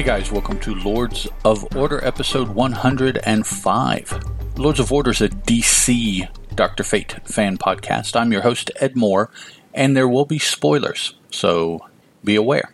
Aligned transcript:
Hey 0.00 0.06
guys, 0.06 0.32
welcome 0.32 0.58
to 0.60 0.74
Lords 0.76 1.28
of 1.44 1.76
Order 1.76 2.02
episode 2.02 2.48
105. 2.48 4.24
Lords 4.56 4.80
of 4.80 4.90
Order 4.90 5.10
is 5.10 5.20
a 5.20 5.28
DC 5.28 6.26
Dr. 6.54 6.82
Fate 6.82 7.16
fan 7.28 7.58
podcast. 7.58 8.18
I'm 8.18 8.32
your 8.32 8.40
host, 8.40 8.70
Ed 8.76 8.96
Moore, 8.96 9.30
and 9.74 9.94
there 9.94 10.08
will 10.08 10.24
be 10.24 10.38
spoilers, 10.38 11.12
so 11.30 11.86
be 12.24 12.34
aware. 12.34 12.72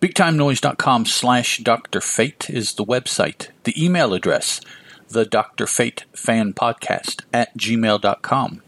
BigTimeNoise.com 0.00 1.04
slash 1.04 1.58
Dr. 1.58 2.00
Fate 2.00 2.48
is 2.48 2.72
the 2.72 2.86
website. 2.86 3.50
The 3.64 3.84
email 3.84 4.14
address, 4.14 4.62
the 5.08 5.26
Dr. 5.26 5.66
Fate 5.66 6.06
fan 6.14 6.54
podcast 6.54 7.22
at 7.34 7.54
gmail.com. 7.58 8.62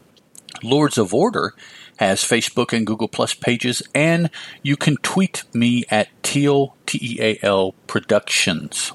Lords 0.62 0.98
of 0.98 1.14
Order 1.14 1.54
has 1.96 2.20
Facebook 2.20 2.72
and 2.72 2.86
Google 2.86 3.08
Plus 3.08 3.34
pages, 3.34 3.82
and 3.94 4.30
you 4.62 4.76
can 4.76 4.96
tweet 4.98 5.44
me 5.52 5.84
at 5.90 6.08
Teal, 6.22 6.76
T 6.86 6.98
E 7.00 7.18
A 7.20 7.38
L 7.42 7.72
Productions. 7.86 8.92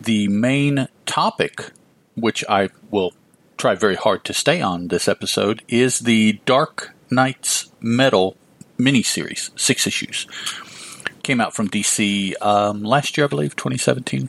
The 0.00 0.28
main 0.28 0.88
topic, 1.06 1.70
which 2.14 2.44
I 2.48 2.70
will 2.90 3.12
try 3.56 3.74
very 3.74 3.96
hard 3.96 4.24
to 4.24 4.34
stay 4.34 4.60
on 4.60 4.88
this 4.88 5.08
episode, 5.08 5.62
is 5.68 6.00
the 6.00 6.40
Dark 6.44 6.92
Nights 7.10 7.70
Metal 7.80 8.36
miniseries, 8.78 9.50
six 9.58 9.86
issues. 9.86 10.26
Came 11.22 11.40
out 11.40 11.54
from 11.54 11.68
DC 11.68 12.34
um, 12.42 12.82
last 12.82 13.16
year, 13.16 13.26
I 13.26 13.28
believe, 13.28 13.54
2017. 13.54 14.28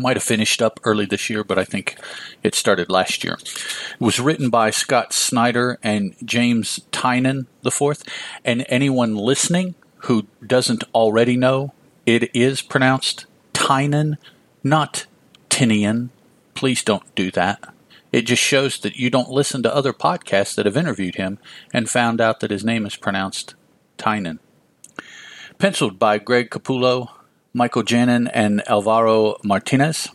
Might 0.00 0.16
have 0.16 0.22
finished 0.22 0.62
up 0.62 0.78
early 0.84 1.06
this 1.06 1.28
year, 1.28 1.42
but 1.42 1.58
I 1.58 1.64
think 1.64 1.96
it 2.44 2.54
started 2.54 2.88
last 2.88 3.24
year. 3.24 3.36
It 3.42 4.00
was 4.00 4.20
written 4.20 4.48
by 4.48 4.70
Scott 4.70 5.12
Snyder 5.12 5.78
and 5.82 6.14
James 6.24 6.80
Tynion 6.92 7.46
IV. 7.66 8.04
And 8.44 8.64
anyone 8.68 9.16
listening 9.16 9.74
who 10.02 10.28
doesn't 10.46 10.84
already 10.94 11.36
know, 11.36 11.74
it 12.06 12.34
is 12.34 12.62
pronounced 12.62 13.26
Tynan, 13.52 14.18
not 14.62 15.06
Tinian. 15.50 16.10
Please 16.54 16.84
don't 16.84 17.14
do 17.16 17.32
that. 17.32 17.74
It 18.12 18.22
just 18.22 18.42
shows 18.42 18.78
that 18.80 18.96
you 18.96 19.10
don't 19.10 19.30
listen 19.30 19.62
to 19.64 19.74
other 19.74 19.92
podcasts 19.92 20.54
that 20.54 20.64
have 20.64 20.76
interviewed 20.76 21.16
him 21.16 21.38
and 21.74 21.90
found 21.90 22.20
out 22.20 22.40
that 22.40 22.50
his 22.50 22.64
name 22.64 22.86
is 22.86 22.96
pronounced 22.96 23.54
Tynan. 23.98 24.38
Penciled 25.58 25.98
by 25.98 26.18
Greg 26.18 26.50
Capullo, 26.50 27.10
Michael 27.58 27.82
Janin, 27.82 28.28
and 28.28 28.62
Alvaro 28.68 29.36
Martinez. 29.42 30.10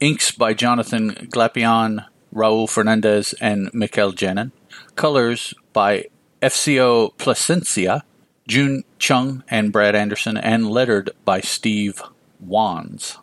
Inks 0.00 0.32
by 0.32 0.54
Jonathan 0.54 1.12
Glapion, 1.30 2.04
Raul 2.34 2.68
Fernandez, 2.68 3.32
and 3.40 3.72
Mikel 3.72 4.10
Janin. 4.10 4.50
Colors 4.96 5.54
by 5.72 6.06
FCO 6.42 7.14
Plascencia, 7.16 8.02
June 8.48 8.82
Chung, 8.98 9.44
and 9.48 9.70
Brad 9.70 9.94
Anderson, 9.94 10.36
and 10.36 10.68
lettered 10.68 11.10
by 11.24 11.40
Steve 11.40 12.02
Wands. 12.40 13.18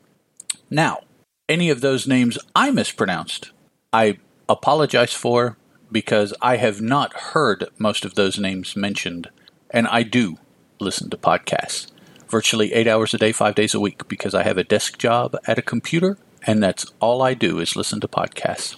Now, 0.70 1.02
any 1.50 1.70
of 1.70 1.82
those 1.82 2.08
names 2.08 2.40
I 2.56 2.72
mispronounced, 2.72 3.52
I 3.92 4.20
apologize 4.48 5.14
for 5.14 5.58
because 5.92 6.34
I 6.42 6.56
have 6.56 6.80
not 6.80 7.14
heard 7.14 7.68
most 7.78 8.06
of 8.06 8.16
those 8.16 8.40
names 8.40 8.78
mentioned, 8.78 9.30
and 9.70 9.88
I 9.88 10.04
do 10.04 10.38
listen 10.80 11.10
to 11.10 11.18
podcasts 11.18 11.92
virtually 12.30 12.74
eight 12.74 12.88
hours 12.88 13.14
a 13.14 13.18
day, 13.18 13.32
five 13.32 13.56
days 13.56 13.74
a 13.74 13.80
week, 13.80 14.08
because 14.08 14.34
I 14.34 14.44
have 14.44 14.58
a 14.58 14.64
desk 14.64 14.98
job 14.98 15.36
at 15.46 15.58
a 15.58 15.62
computer, 15.62 16.18
and 16.46 16.62
that's 16.62 16.86
all 17.00 17.22
I 17.22 17.34
do 17.34 17.60
is 17.60 17.76
listen 17.76 18.00
to 18.02 18.08
podcasts. 18.08 18.76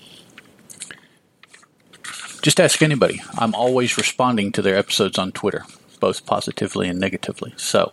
Just 2.42 2.60
ask 2.60 2.82
anybody. 2.82 3.22
I'm 3.38 3.54
always 3.54 3.98
responding 3.98 4.52
to 4.54 4.62
their 4.62 4.78
episodes 4.78 5.18
on 5.18 5.32
Twitter, 5.32 5.66
both 6.00 6.26
positively 6.26 6.88
and 6.88 7.00
negatively. 7.00 7.54
So, 7.58 7.92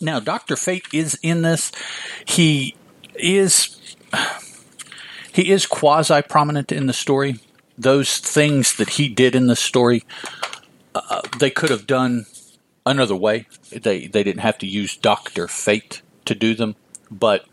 now 0.00 0.20
Dr. 0.20 0.56
Fate 0.56 0.86
is 0.92 1.18
in 1.22 1.42
this. 1.42 1.72
He 2.26 2.76
is 3.14 3.96
he 5.32 5.50
is 5.50 5.66
quasi 5.66 6.22
prominent 6.22 6.72
in 6.72 6.86
the 6.86 6.92
story. 6.92 7.40
Those 7.78 8.18
things 8.18 8.76
that 8.76 8.90
he 8.90 9.08
did 9.08 9.34
in 9.34 9.46
the 9.46 9.56
story, 9.56 10.04
uh, 10.94 11.22
they 11.38 11.50
could 11.50 11.70
have 11.70 11.86
done 11.86 12.26
another 12.90 13.16
way. 13.16 13.46
They 13.70 14.06
they 14.06 14.22
didn't 14.22 14.40
have 14.40 14.58
to 14.58 14.66
use 14.66 14.96
Doctor 14.96 15.48
Fate 15.48 16.02
to 16.24 16.34
do 16.34 16.54
them, 16.54 16.76
but 17.10 17.46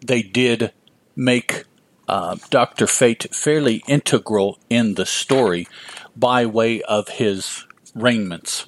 they 0.00 0.22
did 0.22 0.72
make 1.14 1.64
uh, 2.08 2.36
Doctor 2.50 2.86
Fate 2.86 3.26
fairly 3.34 3.82
integral 3.86 4.58
in 4.68 4.94
the 4.94 5.06
story 5.06 5.68
by 6.16 6.46
way 6.46 6.82
of 6.82 7.08
his 7.08 7.64
raiments, 7.94 8.66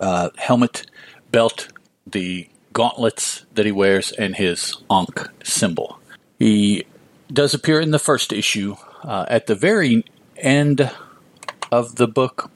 uh, 0.00 0.30
helmet, 0.36 0.86
belt, 1.30 1.68
the 2.06 2.48
gauntlets 2.72 3.44
that 3.54 3.66
he 3.66 3.72
wears, 3.72 4.12
and 4.12 4.36
his 4.36 4.76
Ankh 4.90 5.28
symbol. 5.44 6.00
He 6.38 6.84
does 7.32 7.54
appear 7.54 7.80
in 7.80 7.90
the 7.90 7.98
first 7.98 8.32
issue 8.32 8.76
uh, 9.02 9.26
at 9.28 9.46
the 9.46 9.54
very 9.54 10.04
end 10.36 10.90
of 11.72 11.96
the 11.96 12.06
book 12.06 12.50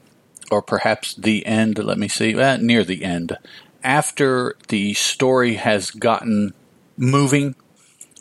or 0.51 0.61
perhaps 0.61 1.13
the 1.15 1.45
end. 1.45 1.77
Let 1.77 1.97
me 1.97 2.07
see, 2.07 2.39
uh, 2.39 2.57
near 2.57 2.83
the 2.83 3.03
end, 3.03 3.37
after 3.83 4.55
the 4.67 4.93
story 4.93 5.55
has 5.55 5.91
gotten 5.91 6.53
moving. 6.97 7.55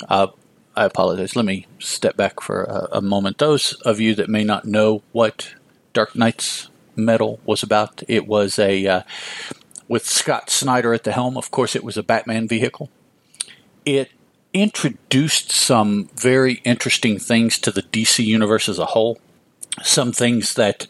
Uh, 0.09 0.29
I 0.77 0.85
apologize. 0.85 1.37
Let 1.37 1.45
me 1.45 1.67
step 1.79 2.17
back 2.17 2.41
for 2.41 2.63
a, 2.63 2.99
a, 2.99 3.03
moment. 3.03 3.39
Those 3.39 3.75
of 3.83 4.01
you 4.01 4.15
that 4.15 4.29
may 4.29 4.45
not 4.45 4.65
know 4.65 5.03
what 5.13 5.55
Dark 5.93 6.15
Nights 6.17 6.69
Metal 6.97 7.41
was 7.45 7.63
about, 7.63 8.03
it 8.09 8.27
was 8.27 8.59
a 8.59 8.87
uh, 8.87 9.03
with 9.89 10.07
Scott 10.07 10.49
Snyder 10.49 10.95
at 10.95 11.05
the 11.05 11.13
helm. 11.13 11.37
Of 11.37 11.51
course, 11.51 11.75
it 11.75 11.85
was 11.85 11.97
a 11.97 12.03
Batman 12.03 12.47
vehicle. 12.47 12.89
It 13.85 14.11
introduced 14.53 15.51
some 15.51 16.09
very 16.15 16.55
interesting 16.65 17.19
things 17.19 17.59
to 17.59 17.71
the 17.71 17.83
DC 17.83 18.25
universe 18.25 18.69
as 18.69 18.79
a 18.79 18.87
whole. 18.87 19.19
Some 19.83 20.13
things 20.13 20.55
that 20.55 20.87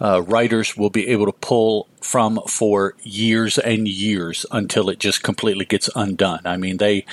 uh, 0.00 0.22
writers 0.22 0.76
will 0.76 0.90
be 0.90 1.08
able 1.08 1.26
to 1.26 1.32
pull 1.32 1.88
from 2.00 2.40
for 2.48 2.94
years 3.02 3.58
and 3.58 3.86
years 3.86 4.46
until 4.50 4.88
it 4.88 4.98
just 4.98 5.22
completely 5.22 5.64
gets 5.64 5.90
undone. 5.94 6.40
I 6.44 6.56
mean, 6.56 6.78
they 6.78 7.04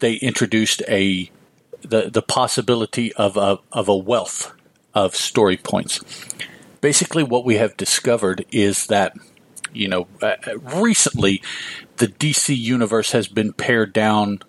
they 0.00 0.14
introduced 0.14 0.82
a 0.88 1.30
the 1.82 2.10
the 2.10 2.22
possibility 2.22 3.12
of 3.14 3.36
a 3.36 3.58
of 3.72 3.88
a 3.88 3.96
wealth 3.96 4.52
of 4.94 5.14
story 5.14 5.56
points. 5.56 6.00
Basically, 6.80 7.22
what 7.22 7.44
we 7.44 7.56
have 7.56 7.76
discovered 7.76 8.44
is 8.50 8.86
that 8.86 9.16
you 9.72 9.88
know 9.88 10.08
uh, 10.20 10.36
recently 10.58 11.40
the 11.98 12.08
DC 12.08 12.56
universe 12.56 13.12
has 13.12 13.28
been 13.28 13.52
pared 13.52 13.92
down 13.92 14.40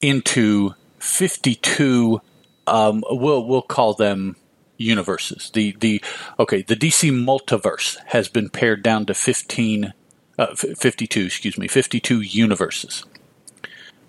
into 0.00 0.74
fifty 0.98 1.56
two. 1.56 2.22
Um, 2.66 3.04
we'll 3.10 3.44
we'll 3.46 3.62
call 3.62 3.92
them 3.92 4.36
universes. 4.76 5.50
The 5.52 5.76
the 5.78 6.02
okay, 6.38 6.62
the 6.62 6.76
DC 6.76 7.10
multiverse 7.10 7.96
has 8.06 8.28
been 8.28 8.48
pared 8.48 8.82
down 8.82 9.06
to 9.06 9.14
15 9.14 9.92
uh, 10.38 10.54
52, 10.54 11.26
excuse 11.26 11.56
me, 11.58 11.68
52 11.68 12.20
universes. 12.20 13.04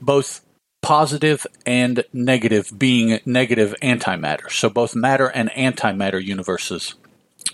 Both 0.01 0.41
positive 0.81 1.47
and 1.65 2.03
negative 2.13 2.71
being 2.77 3.19
negative 3.25 3.75
antimatter. 3.81 4.51
So 4.51 4.69
both 4.69 4.95
matter 4.95 5.27
and 5.27 5.49
antimatter 5.51 6.23
universes. 6.23 6.95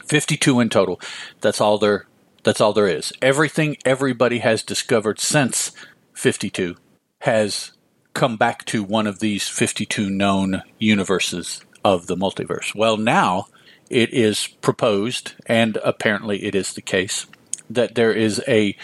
52 0.06 0.60
in 0.60 0.70
total. 0.70 1.00
That's 1.42 1.62
all 1.62 1.78
there 1.78 2.08
that's 2.44 2.60
all 2.60 2.74
there 2.74 2.88
is. 2.88 3.14
Everything 3.22 3.78
everybody 3.86 4.40
has 4.40 4.64
discovered 4.64 5.20
since 5.20 5.72
52 6.14 6.76
has 7.20 7.72
come 8.14 8.36
back 8.36 8.66
to 8.66 8.84
one 8.84 9.08
of 9.08 9.20
these 9.20 9.48
52 9.48 10.10
known 10.10 10.64
universes 10.80 11.62
of 11.84 12.08
the 12.08 12.16
multiverse. 12.16 12.76
Well, 12.76 12.98
now 12.98 13.48
it 13.90 14.14
is 14.14 14.48
proposed, 14.62 15.34
and 15.46 15.78
apparently 15.84 16.46
it 16.46 16.56
is 16.56 16.74
the 16.74 16.82
case, 16.82 17.26
that 17.70 17.96
there 17.96 18.14
is 18.14 18.42
a 18.48 18.76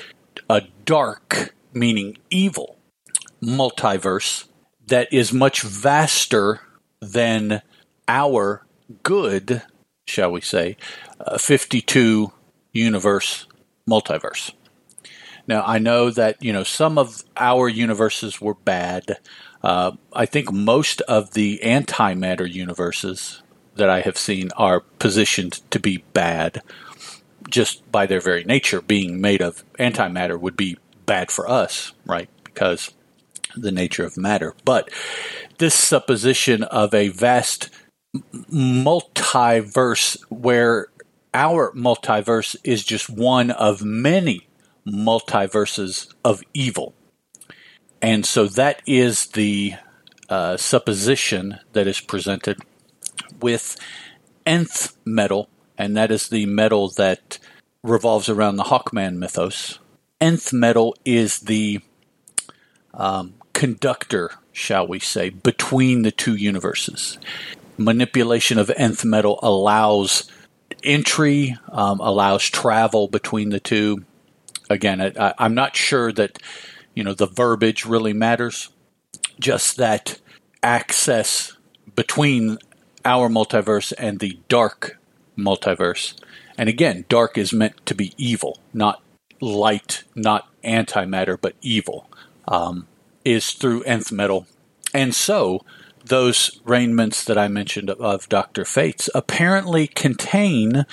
a 0.49 0.61
dark, 0.85 1.53
meaning 1.73 2.17
evil, 2.29 2.77
multiverse 3.41 4.45
that 4.87 5.11
is 5.11 5.33
much 5.33 5.61
vaster 5.61 6.61
than 7.01 7.61
our 8.07 8.65
good, 9.03 9.61
shall 10.05 10.31
we 10.31 10.41
say, 10.41 10.77
uh, 11.19 11.37
52 11.37 12.31
universe 12.71 13.45
multiverse. 13.89 14.53
Now, 15.47 15.63
I 15.65 15.79
know 15.79 16.11
that, 16.11 16.43
you 16.43 16.51
know, 16.51 16.63
some 16.63 16.97
of 16.97 17.23
our 17.37 17.69
universes 17.69 18.41
were 18.41 18.53
bad. 18.53 19.19
Uh, 19.63 19.93
I 20.13 20.25
think 20.25 20.51
most 20.51 21.01
of 21.01 21.33
the 21.33 21.59
antimatter 21.63 22.51
universes 22.51 23.41
that 23.75 23.89
I 23.89 24.01
have 24.01 24.17
seen 24.17 24.51
are 24.57 24.81
positioned 24.81 25.61
to 25.71 25.79
be 25.79 26.03
bad 26.13 26.61
just 27.49 27.89
by 27.91 28.05
their 28.05 28.19
very 28.19 28.43
nature. 28.43 28.81
Being 28.81 29.21
made 29.21 29.41
of 29.41 29.63
antimatter 29.79 30.39
would 30.39 30.57
be 30.57 30.77
bad 31.05 31.31
for 31.31 31.49
us, 31.49 31.93
right? 32.05 32.29
Because 32.43 32.93
the 33.55 33.71
nature 33.71 34.05
of 34.05 34.17
matter. 34.17 34.53
But 34.65 34.89
this 35.57 35.73
supposition 35.73 36.63
of 36.63 36.93
a 36.93 37.09
vast 37.09 37.69
multiverse 38.51 40.17
where 40.29 40.87
our 41.33 41.71
multiverse 41.73 42.55
is 42.63 42.83
just 42.83 43.09
one 43.09 43.51
of 43.51 43.83
many 43.83 44.46
multiverses 44.87 46.13
of 46.23 46.41
evil 46.53 46.93
And 48.01 48.25
so 48.25 48.47
that 48.47 48.81
is 48.85 49.27
the 49.27 49.73
uh, 50.29 50.57
supposition 50.57 51.59
that 51.73 51.87
is 51.87 51.99
presented 51.99 52.59
with 53.41 53.77
nth 54.45 54.95
metal, 55.05 55.49
and 55.77 55.97
that 55.97 56.11
is 56.11 56.29
the 56.29 56.45
metal 56.45 56.89
that 56.89 57.39
revolves 57.83 58.29
around 58.29 58.57
the 58.57 58.65
Hawkman 58.65 59.17
mythos. 59.17 59.79
Nth 60.21 60.53
metal 60.53 60.95
is 61.05 61.41
the 61.41 61.81
um, 62.93 63.35
conductor, 63.53 64.31
shall 64.51 64.87
we 64.87 64.99
say, 64.99 65.29
between 65.29 66.03
the 66.03 66.11
two 66.11 66.35
universes. 66.35 67.17
Manipulation 67.77 68.57
of 68.57 68.71
nth 68.75 69.05
metal 69.05 69.39
allows 69.43 70.29
entry, 70.83 71.57
um, 71.71 71.99
allows 71.99 72.43
travel 72.43 73.07
between 73.07 73.49
the 73.49 73.59
two. 73.59 74.03
Again, 74.69 75.01
I, 75.01 75.33
I'm 75.37 75.53
not 75.53 75.75
sure 75.75 76.11
that 76.13 76.39
you 76.93 77.03
know 77.03 77.13
the 77.13 77.27
verbiage 77.27 77.85
really 77.85 78.13
matters. 78.13 78.69
Just 79.39 79.77
that 79.77 80.19
access 80.63 81.53
between 81.95 82.57
our 83.05 83.29
multiverse 83.29 83.93
and 83.97 84.19
the 84.19 84.39
dark 84.49 84.99
multiverse. 85.37 86.13
And 86.57 86.67
again, 86.67 87.05
dark 87.07 87.37
is 87.37 87.53
meant 87.53 87.85
to 87.85 87.95
be 87.95 88.13
evil, 88.17 88.59
not 88.73 89.01
light, 89.39 90.03
not 90.15 90.47
antimatter, 90.63 91.39
but 91.39 91.55
evil, 91.61 92.09
um, 92.47 92.87
is 93.23 93.51
through 93.51 93.83
nth 93.83 94.11
metal. 94.11 94.47
And 94.93 95.13
so, 95.13 95.63
those 96.03 96.59
raiments 96.63 97.23
that 97.25 97.37
I 97.37 97.47
mentioned 97.47 97.89
of 97.89 98.29
Dr. 98.29 98.65
Fates 98.65 99.09
apparently 99.13 99.87
contain 99.87 100.85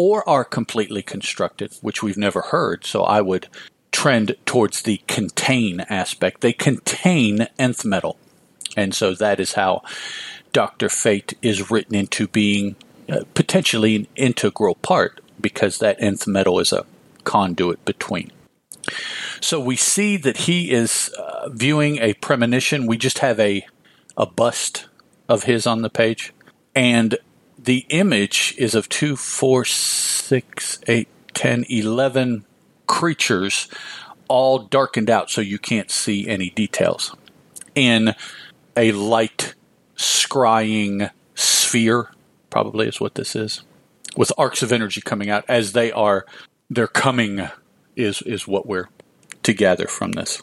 or 0.00 0.26
are 0.26 0.46
completely 0.46 1.02
constructed, 1.02 1.74
which 1.82 2.02
we've 2.02 2.16
never 2.16 2.40
heard. 2.40 2.86
So 2.86 3.02
I 3.02 3.20
would 3.20 3.48
trend 3.92 4.34
towards 4.46 4.80
the 4.80 5.02
contain 5.06 5.80
aspect. 5.90 6.40
They 6.40 6.54
contain 6.54 7.48
nth 7.58 7.84
metal. 7.84 8.16
And 8.78 8.94
so 8.94 9.12
that 9.12 9.38
is 9.38 9.52
how 9.52 9.82
Dr. 10.54 10.88
Fate 10.88 11.36
is 11.42 11.70
written 11.70 11.94
into 11.94 12.26
being 12.26 12.76
uh, 13.10 13.24
potentially 13.34 13.94
an 13.94 14.06
integral 14.16 14.76
part 14.76 15.20
because 15.38 15.76
that 15.80 16.00
nth 16.00 16.26
metal 16.26 16.58
is 16.60 16.72
a 16.72 16.86
conduit 17.24 17.84
between. 17.84 18.32
So 19.42 19.60
we 19.60 19.76
see 19.76 20.16
that 20.16 20.38
he 20.48 20.70
is 20.70 21.10
uh, 21.18 21.50
viewing 21.50 21.98
a 21.98 22.14
premonition. 22.14 22.86
We 22.86 22.96
just 22.96 23.18
have 23.18 23.38
a 23.38 23.66
a 24.16 24.24
bust 24.24 24.86
of 25.28 25.44
his 25.44 25.66
on 25.66 25.82
the 25.82 25.90
page, 25.90 26.32
and 26.74 27.18
the 27.62 27.86
image 27.90 28.54
is 28.58 28.74
of 28.74 28.88
two, 28.88 29.16
four, 29.16 29.64
six, 29.64 30.80
eight, 30.86 31.08
ten, 31.34 31.64
eleven 31.68 32.44
creatures, 32.86 33.68
all 34.28 34.60
darkened 34.60 35.10
out 35.10 35.30
so 35.30 35.40
you 35.40 35.58
can't 35.58 35.90
see 35.90 36.26
any 36.26 36.50
details. 36.50 37.14
In 37.74 38.14
a 38.76 38.92
light 38.92 39.54
scrying 39.96 41.10
sphere, 41.34 42.10
probably 42.48 42.88
is 42.88 43.00
what 43.00 43.14
this 43.14 43.36
is, 43.36 43.62
with 44.16 44.32
arcs 44.38 44.62
of 44.62 44.72
energy 44.72 45.00
coming 45.00 45.30
out 45.30 45.44
as 45.48 45.72
they 45.72 45.92
are, 45.92 46.26
they're 46.68 46.86
coming, 46.86 47.48
is, 47.94 48.22
is 48.22 48.48
what 48.48 48.66
we're 48.66 48.88
to 49.42 49.52
gather 49.52 49.86
from 49.86 50.12
this. 50.12 50.42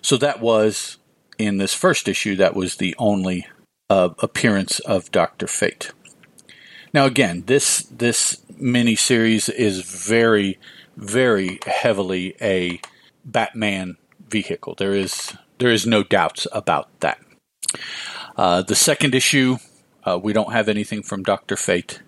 So 0.00 0.16
that 0.16 0.40
was, 0.40 0.98
in 1.38 1.58
this 1.58 1.74
first 1.74 2.08
issue, 2.08 2.36
that 2.36 2.54
was 2.54 2.76
the 2.76 2.94
only 2.98 3.46
uh, 3.90 4.10
appearance 4.18 4.80
of 4.80 5.10
Doctor 5.10 5.46
Fate. 5.46 5.92
Now, 6.96 7.04
again, 7.04 7.42
this 7.44 7.80
this 7.90 8.40
mini 8.56 8.96
series 8.96 9.50
is 9.50 9.82
very, 9.82 10.58
very 10.96 11.58
heavily 11.66 12.34
a 12.40 12.80
Batman 13.22 13.98
vehicle. 14.30 14.74
There 14.78 14.94
is 14.94 15.36
there 15.58 15.70
is 15.70 15.84
no 15.86 16.02
doubts 16.02 16.46
about 16.52 16.88
that. 17.00 17.20
Uh, 18.34 18.62
the 18.62 18.74
second 18.74 19.14
issue, 19.14 19.58
uh, 20.04 20.18
we 20.18 20.32
don't 20.32 20.54
have 20.54 20.70
anything 20.70 21.02
from 21.02 21.22
Doctor 21.22 21.54
Fate. 21.54 22.00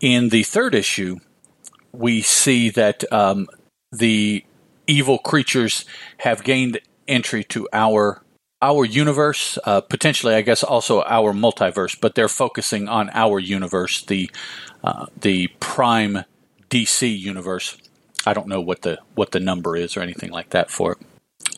In 0.00 0.30
the 0.30 0.42
third 0.42 0.74
issue, 0.74 1.18
we 1.92 2.20
see 2.20 2.70
that 2.70 3.04
um, 3.12 3.46
the 3.92 4.44
evil 4.88 5.18
creatures 5.18 5.84
have 6.18 6.42
gained 6.42 6.80
entry 7.06 7.44
to 7.44 7.68
our 7.72 8.23
our 8.62 8.84
universe, 8.84 9.58
uh, 9.64 9.80
potentially, 9.80 10.34
I 10.34 10.42
guess, 10.42 10.62
also 10.62 11.02
our 11.02 11.32
multiverse, 11.32 11.98
but 12.00 12.14
they're 12.14 12.28
focusing 12.28 12.88
on 12.88 13.10
our 13.12 13.38
universe, 13.38 14.02
the 14.02 14.30
uh, 14.82 15.06
the 15.20 15.48
prime 15.60 16.24
DC 16.70 17.18
universe. 17.18 17.76
I 18.26 18.32
don't 18.32 18.48
know 18.48 18.60
what 18.60 18.82
the 18.82 18.98
what 19.14 19.32
the 19.32 19.40
number 19.40 19.76
is 19.76 19.96
or 19.96 20.00
anything 20.00 20.30
like 20.30 20.50
that 20.50 20.70
for 20.70 20.92
it, 20.92 20.98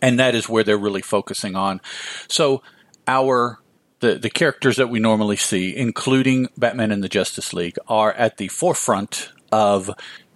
and 0.02 0.19
that 0.19 0.34
is 0.34 0.48
where 0.48 0.64
they're 0.64 0.76
really 0.76 1.02
focusing 1.02 1.54
on. 1.54 1.81
So 2.28 2.62
our 3.06 3.60
the, 4.00 4.19
the 4.19 4.31
characters 4.31 4.76
that 4.76 4.90
we 4.90 4.98
normally 4.98 5.37
see, 5.37 5.75
including 5.75 6.48
Batman 6.56 6.93
and 6.93 7.02
the 7.02 7.08
Justice 7.08 7.52
League, 7.52 7.78
are 7.88 8.12
at 8.12 8.37
the 8.37 8.48
forefront 8.48 9.31
of 9.50 9.90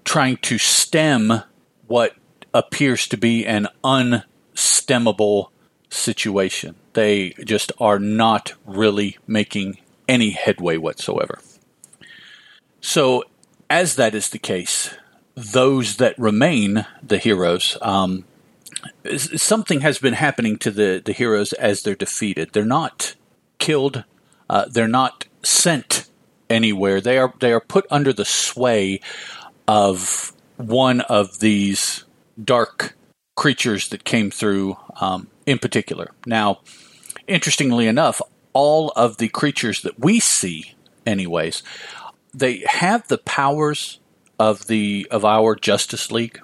trying 0.05 0.39
to 0.39 0.59
stem 0.59 1.43
what 1.87 2.15
appears 2.55 3.07
to 3.09 3.17
be 3.17 3.47
an 3.47 3.69
unstemmable 3.85 5.49
situation. 5.91 6.77
They 6.95 7.31
just 7.45 7.73
are 7.79 7.99
not 7.99 8.55
really 8.65 9.19
making 9.27 9.79
any 10.09 10.31
headway 10.31 10.77
whatsoever. 10.77 11.41
So, 12.81 13.25
as 13.69 13.97
that 13.97 14.15
is 14.15 14.31
the 14.31 14.39
case, 14.39 14.95
those 15.35 15.97
that 15.97 16.19
remain 16.19 16.87
the 17.03 17.19
heroes, 17.19 17.77
um, 17.83 18.25
something 19.37 19.81
has 19.81 19.99
been 19.99 20.15
happening 20.15 20.57
to 20.59 20.71
the, 20.71 21.03
the 21.05 21.13
heroes 21.13 21.53
as 21.55 21.83
they're 21.83 21.95
defeated. 21.95 22.51
They're 22.53 22.65
not 22.65 23.15
killed, 23.59 24.05
uh, 24.49 24.67
they're 24.71 24.89
not 24.89 25.27
sent 25.43 26.09
anywhere. 26.49 27.01
They 27.01 27.19
are 27.19 27.33
they 27.41 27.53
are 27.53 27.61
put 27.61 27.87
under 27.91 28.13
the 28.13 28.25
sway 28.25 29.01
of 29.69 30.33
one 30.57 31.01
of 31.03 31.41
these 31.41 32.05
dark 32.43 32.97
creatures 33.37 33.89
that 33.91 34.05
came 34.05 34.31
through 34.31 34.77
um, 35.01 35.29
in 35.51 35.59
particular. 35.59 36.13
Now, 36.27 36.61
interestingly 37.27 37.89
enough, 37.89 38.23
all 38.53 38.91
of 38.91 39.17
the 39.17 39.29
creatures 39.29 39.83
that 39.83 39.99
we 39.99 40.21
see, 40.21 40.75
anyways, 41.05 41.65
they 42.33 42.63
have 42.67 43.09
the 43.09 43.19
powers 43.19 43.99
of 44.39 44.69
the 44.69 45.09
of 45.11 45.25
our 45.25 45.57
Justice 45.57 46.13
League. 46.13 46.41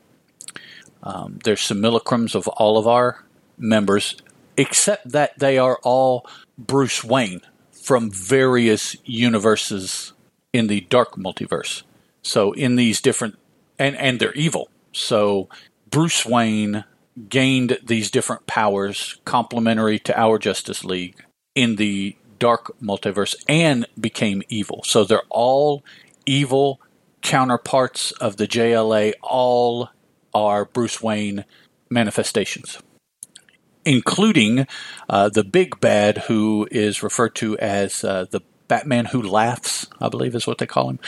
Um, 1.04 1.38
there's 1.44 1.60
simulacrums 1.60 2.34
of 2.34 2.48
all 2.48 2.78
of 2.78 2.88
our 2.88 3.24
members, 3.56 4.16
except 4.56 5.12
that 5.12 5.38
they 5.38 5.56
are 5.56 5.78
all 5.84 6.26
Bruce 6.58 7.04
Wayne 7.04 7.42
from 7.70 8.10
various 8.10 8.96
universes 9.04 10.14
in 10.52 10.66
the 10.66 10.80
dark 10.80 11.14
multiverse. 11.14 11.84
So 12.22 12.52
in 12.52 12.74
these 12.74 13.00
different 13.00 13.38
and 13.78 13.94
and 13.96 14.18
they're 14.18 14.32
evil. 14.32 14.68
So 14.92 15.48
Bruce 15.90 16.26
Wayne 16.26 16.84
gained 17.28 17.78
these 17.84 18.10
different 18.10 18.46
powers 18.46 19.18
complementary 19.24 19.98
to 20.00 20.18
our 20.18 20.38
Justice 20.38 20.84
League 20.84 21.24
in 21.54 21.76
the 21.76 22.16
dark 22.38 22.74
multiverse 22.80 23.34
and 23.48 23.86
became 23.98 24.42
evil. 24.48 24.82
So 24.84 25.04
they're 25.04 25.22
all 25.30 25.82
evil 26.26 26.80
counterparts 27.22 28.12
of 28.12 28.36
the 28.36 28.46
JLA, 28.46 29.14
all 29.22 29.90
are 30.34 30.64
Bruce 30.64 31.02
Wayne 31.02 31.44
manifestations, 31.90 32.78
including 33.84 34.66
uh, 35.08 35.30
the 35.30 35.44
big 35.44 35.80
bad 35.80 36.18
who 36.28 36.68
is 36.70 37.02
referred 37.02 37.34
to 37.36 37.56
as 37.58 38.04
uh, 38.04 38.26
the 38.30 38.42
Batman 38.68 39.06
who 39.06 39.22
laughs, 39.22 39.86
I 40.00 40.08
believe 40.08 40.34
is 40.34 40.46
what 40.46 40.58
they 40.58 40.66
call 40.66 40.90
him. 40.90 41.00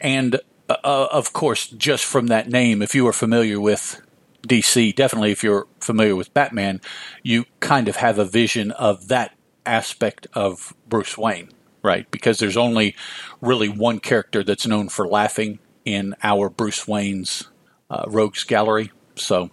And 0.00 0.36
uh, 0.68 1.08
of 1.10 1.32
course, 1.32 1.68
just 1.68 2.04
from 2.04 2.28
that 2.28 2.48
name, 2.48 2.82
if 2.82 2.94
you 2.94 3.06
are 3.08 3.12
familiar 3.12 3.60
with 3.60 4.00
DC, 4.46 4.94
definitely 4.94 5.32
if 5.32 5.42
you're 5.42 5.66
familiar 5.80 6.16
with 6.16 6.34
Batman, 6.34 6.80
you 7.22 7.44
kind 7.60 7.88
of 7.88 7.96
have 7.96 8.18
a 8.18 8.24
vision 8.24 8.70
of 8.72 9.08
that 9.08 9.34
aspect 9.64 10.26
of 10.32 10.74
Bruce 10.88 11.18
Wayne, 11.18 11.50
right? 11.82 12.10
Because 12.10 12.38
there's 12.38 12.56
only 12.56 12.94
really 13.40 13.68
one 13.68 14.00
character 14.00 14.42
that's 14.42 14.66
known 14.66 14.88
for 14.88 15.06
laughing 15.06 15.58
in 15.84 16.14
our 16.22 16.48
Bruce 16.48 16.86
Wayne's 16.86 17.48
uh, 17.90 18.04
Rogues 18.06 18.44
Gallery. 18.44 18.92
So, 19.16 19.50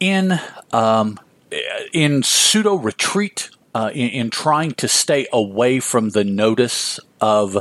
in 0.00 0.40
um, 0.72 1.18
in 1.92 2.22
pseudo 2.22 2.74
retreat, 2.74 3.50
uh, 3.74 3.90
in, 3.92 4.08
in 4.10 4.30
trying 4.30 4.72
to 4.72 4.88
stay 4.88 5.26
away 5.32 5.80
from 5.80 6.10
the 6.10 6.24
notice 6.24 7.00
of 7.20 7.56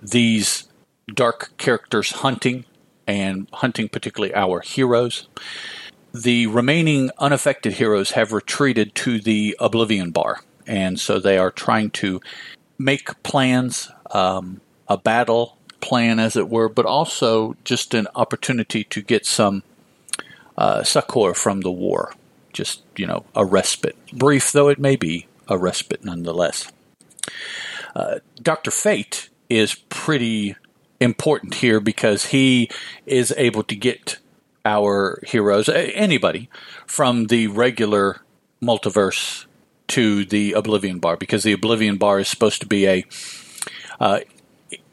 these 0.00 0.68
dark 1.14 1.52
characters 1.56 2.10
hunting 2.10 2.64
and 3.06 3.48
hunting 3.52 3.88
particularly 3.88 4.34
our 4.34 4.60
heroes. 4.60 5.28
The 6.12 6.46
remaining 6.46 7.10
unaffected 7.18 7.74
heroes 7.74 8.12
have 8.12 8.32
retreated 8.32 8.94
to 8.96 9.20
the 9.20 9.56
Oblivion 9.58 10.10
Bar, 10.10 10.40
and 10.66 11.00
so 11.00 11.18
they 11.18 11.38
are 11.38 11.50
trying 11.50 11.90
to 11.90 12.20
make 12.78 13.22
plans, 13.22 13.90
um, 14.10 14.60
a 14.88 14.98
battle 14.98 15.56
plan, 15.80 16.18
as 16.18 16.36
it 16.36 16.48
were, 16.48 16.68
but 16.68 16.84
also 16.84 17.56
just 17.64 17.94
an 17.94 18.08
opportunity 18.14 18.84
to 18.84 19.00
get 19.00 19.24
some 19.24 19.62
uh, 20.58 20.82
succor 20.82 21.34
from 21.34 21.62
the 21.62 21.72
war. 21.72 22.14
Just, 22.52 22.82
you 22.96 23.06
know, 23.06 23.24
a 23.34 23.44
respite. 23.44 23.96
Brief 24.12 24.52
though 24.52 24.68
it 24.68 24.78
may 24.78 24.96
be, 24.96 25.26
a 25.48 25.56
respite 25.56 26.04
nonetheless. 26.04 26.70
Uh, 27.94 28.20
Dr. 28.40 28.70
Fate 28.70 29.30
is 29.48 29.74
pretty 29.74 30.56
important 31.02 31.54
here 31.54 31.80
because 31.80 32.26
he 32.26 32.70
is 33.06 33.34
able 33.36 33.62
to 33.64 33.76
get 33.76 34.18
our 34.64 35.20
heroes, 35.26 35.68
anybody, 35.68 36.48
from 36.86 37.26
the 37.26 37.48
regular 37.48 38.22
multiverse 38.62 39.46
to 39.88 40.24
the 40.24 40.52
Oblivion 40.52 41.00
Bar 41.00 41.16
because 41.16 41.42
the 41.42 41.52
Oblivion 41.52 41.96
Bar 41.96 42.20
is 42.20 42.28
supposed 42.28 42.60
to 42.60 42.66
be 42.66 42.86
a 42.86 43.04
uh, 44.00 44.20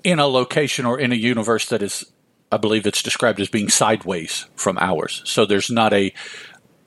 in 0.04 0.20
a 0.20 0.28
location 0.28 0.86
or 0.86 1.00
in 1.00 1.12
a 1.12 1.16
universe 1.16 1.68
that 1.70 1.82
is, 1.82 2.12
I 2.52 2.58
believe, 2.58 2.86
it's 2.86 3.04
described 3.04 3.40
as 3.40 3.50
being 3.50 3.70
sideways 3.70 4.46
from 4.56 4.78
ours. 4.80 5.22
So 5.26 5.46
there's 5.46 5.70
not 5.70 5.94
a 5.94 6.14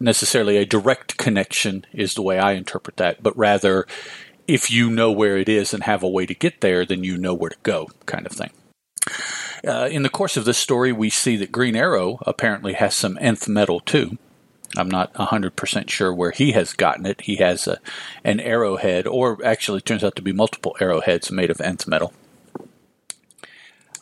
necessarily 0.00 0.56
a 0.56 0.66
direct 0.66 1.16
connection, 1.16 1.86
is 1.92 2.14
the 2.14 2.22
way 2.22 2.38
I 2.38 2.52
interpret 2.52 2.96
that, 2.96 3.22
but 3.22 3.36
rather 3.36 3.86
if 4.48 4.70
you 4.70 4.90
know 4.90 5.12
where 5.12 5.36
it 5.38 5.48
is 5.48 5.72
and 5.72 5.84
have 5.84 6.02
a 6.02 6.08
way 6.08 6.26
to 6.26 6.34
get 6.34 6.60
there, 6.60 6.84
then 6.84 7.04
you 7.04 7.16
know 7.16 7.34
where 7.34 7.50
to 7.50 7.56
go, 7.62 7.88
kind 8.06 8.26
of 8.26 8.32
thing. 8.32 8.50
Uh, 9.66 9.88
in 9.90 10.02
the 10.02 10.08
course 10.08 10.36
of 10.36 10.44
this 10.44 10.58
story, 10.58 10.92
we 10.92 11.08
see 11.08 11.36
that 11.36 11.52
Green 11.52 11.76
Arrow 11.76 12.18
apparently 12.26 12.72
has 12.72 12.94
some 12.94 13.16
nth 13.20 13.48
metal 13.48 13.80
too. 13.80 14.18
I'm 14.76 14.90
not 14.90 15.12
100% 15.14 15.90
sure 15.90 16.14
where 16.14 16.30
he 16.30 16.52
has 16.52 16.72
gotten 16.72 17.04
it. 17.04 17.22
He 17.22 17.36
has 17.36 17.66
a, 17.66 17.78
an 18.24 18.40
arrowhead, 18.40 19.06
or 19.06 19.38
actually 19.44 19.78
it 19.78 19.84
turns 19.84 20.02
out 20.02 20.16
to 20.16 20.22
be 20.22 20.32
multiple 20.32 20.76
arrowheads 20.80 21.30
made 21.30 21.50
of 21.50 21.60
nth 21.60 21.86
metal. 21.86 22.12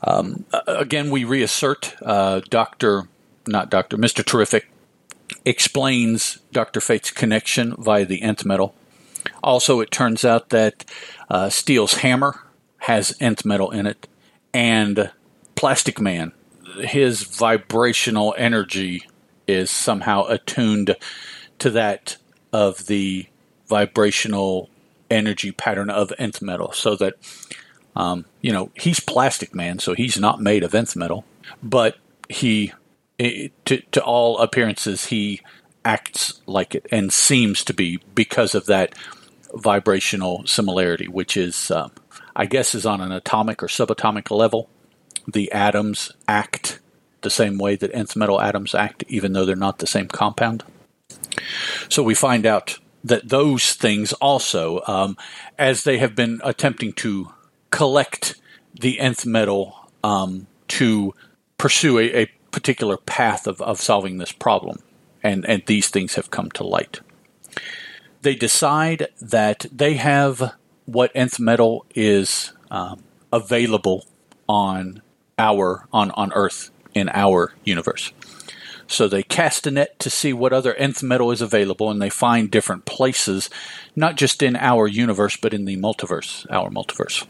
Um, 0.03 0.47
again, 0.67 1.11
we 1.11 1.25
reassert 1.25 1.95
uh, 2.03 2.41
Dr. 2.49 3.09
not 3.47 3.71
Dr. 3.71 3.99
Mr. 3.99 4.25
Terrific 4.25 4.71
explains 5.45 6.39
Dr. 6.53 6.81
Fate's 6.81 7.11
connection 7.11 7.75
via 7.77 8.05
the 8.05 8.23
nth 8.23 8.45
metal. 8.45 8.75
Also, 9.43 9.81
it 9.81 9.91
turns 9.91 10.25
out 10.25 10.51
that 10.51 10.85
uh, 11.29 11.49
Steel's 11.49 11.95
hammer 11.95 12.41
has 12.79 13.15
nth 13.21 13.45
metal 13.45 13.71
in 13.71 13.87
it, 13.87 14.09
and 14.55 15.11
Plastic 15.61 16.01
Man, 16.01 16.33
his 16.79 17.23
vibrational 17.23 18.35
energy 18.39 19.07
is 19.47 19.71
somehow 19.71 20.25
attuned 20.25 20.97
to 21.59 21.69
that 21.69 22.17
of 22.51 22.87
the 22.87 23.27
vibrational 23.69 24.71
energy 25.11 25.53
pattern 25.53 25.91
of 25.91 26.15
nth 26.19 26.41
metal, 26.41 26.73
so 26.73 26.97
that 26.97 27.13
um, 27.95 28.25
you 28.41 28.51
know 28.51 28.71
he's 28.75 29.01
Plastic 29.01 29.55
Man, 29.55 29.79
so 29.79 29.93
he's 29.93 30.19
not 30.19 30.41
made 30.41 30.63
of 30.63 30.75
nth 30.75 30.97
metal, 30.97 31.27
but 31.63 31.99
he, 32.31 32.73
it, 33.19 33.53
to, 33.67 33.83
to 33.93 34.03
all 34.03 34.39
appearances, 34.39 35.05
he 35.05 35.43
acts 35.85 36.41
like 36.47 36.75
it 36.75 36.87
and 36.91 37.13
seems 37.13 37.63
to 37.65 37.75
be 37.75 38.01
because 38.15 38.55
of 38.55 38.65
that 38.65 38.95
vibrational 39.53 40.47
similarity, 40.47 41.07
which 41.07 41.37
is, 41.37 41.71
um, 41.71 41.93
I 42.35 42.47
guess, 42.47 42.75
is 42.75 42.87
on 42.87 43.03
an 43.03 43.13
atomic 43.13 43.63
or 43.63 43.67
subatomic 43.67 44.35
level. 44.35 44.71
The 45.33 45.51
atoms 45.53 46.13
act 46.27 46.81
the 47.23 47.31
same 47.31 47.59
way 47.59 47.77
that 47.77 47.93
nth 47.93 48.17
metal 48.17 48.41
atoms 48.41 48.75
act, 48.75 49.05
even 49.09 49.33
though 49.33 49.45
they're 49.45 49.57
not 49.57 49.79
the 49.79 49.87
same 49.87 50.09
compound. 50.09 50.65
So 51.89 52.03
we 52.03 52.15
find 52.15 52.47
out 52.47 52.79
that 53.05 53.29
those 53.29 53.75
things 53.75 54.13
also, 54.15 54.83
um, 54.87 55.17
as 55.59 55.85
they 55.85 55.99
have 55.99 56.15
been 56.15 56.41
attempting 56.45 56.93
to 56.95 57.33
collect 57.71 58.37
the 58.79 58.99
nth 58.99 59.27
metal 59.27 59.91
um, 60.03 60.47
to 60.69 61.15
pursue 61.59 61.99
a, 61.99 62.23
a 62.23 62.27
particular 62.51 62.97
path 62.97 63.47
of, 63.47 63.61
of 63.61 63.81
solving 63.81 64.19
this 64.19 64.33
problem, 64.33 64.83
and, 65.23 65.45
and 65.47 65.63
these 65.67 65.89
things 65.89 66.15
have 66.15 66.31
come 66.31 66.51
to 66.53 66.65
light 66.65 67.01
they 68.23 68.35
decide 68.35 69.09
that 69.21 69.67
they 69.73 69.95
have 69.95 70.55
what 70.85 71.11
nth 71.15 71.39
metal 71.39 71.87
is 71.95 72.53
um, 72.71 73.03
available 73.33 74.07
on 74.49 75.03
our 75.41 75.89
on 75.93 76.11
on 76.13 76.33
Earth 76.35 76.71
in 76.95 77.09
our 77.09 77.53
universe. 77.65 78.13
So 78.87 79.07
they 79.07 79.23
cast 79.23 79.67
a 79.67 79.71
net 79.71 79.99
to 80.01 80.11
see 80.11 80.33
what 80.33 80.53
other 80.53 80.75
nth 80.75 81.03
metal 81.03 81.31
is 81.31 81.41
available, 81.41 81.91
and 81.91 82.03
they 82.03 82.11
find 82.11 82.51
different 82.51 82.85
places, 82.87 83.49
not 83.95 84.17
just 84.17 84.43
in 84.43 84.57
our 84.57 84.89
universe, 84.89 85.37
but 85.37 85.55
in 85.55 85.65
the 85.65 85.77
multiverse, 85.77 86.45
our 86.51 86.71
multiverse. 86.71 87.25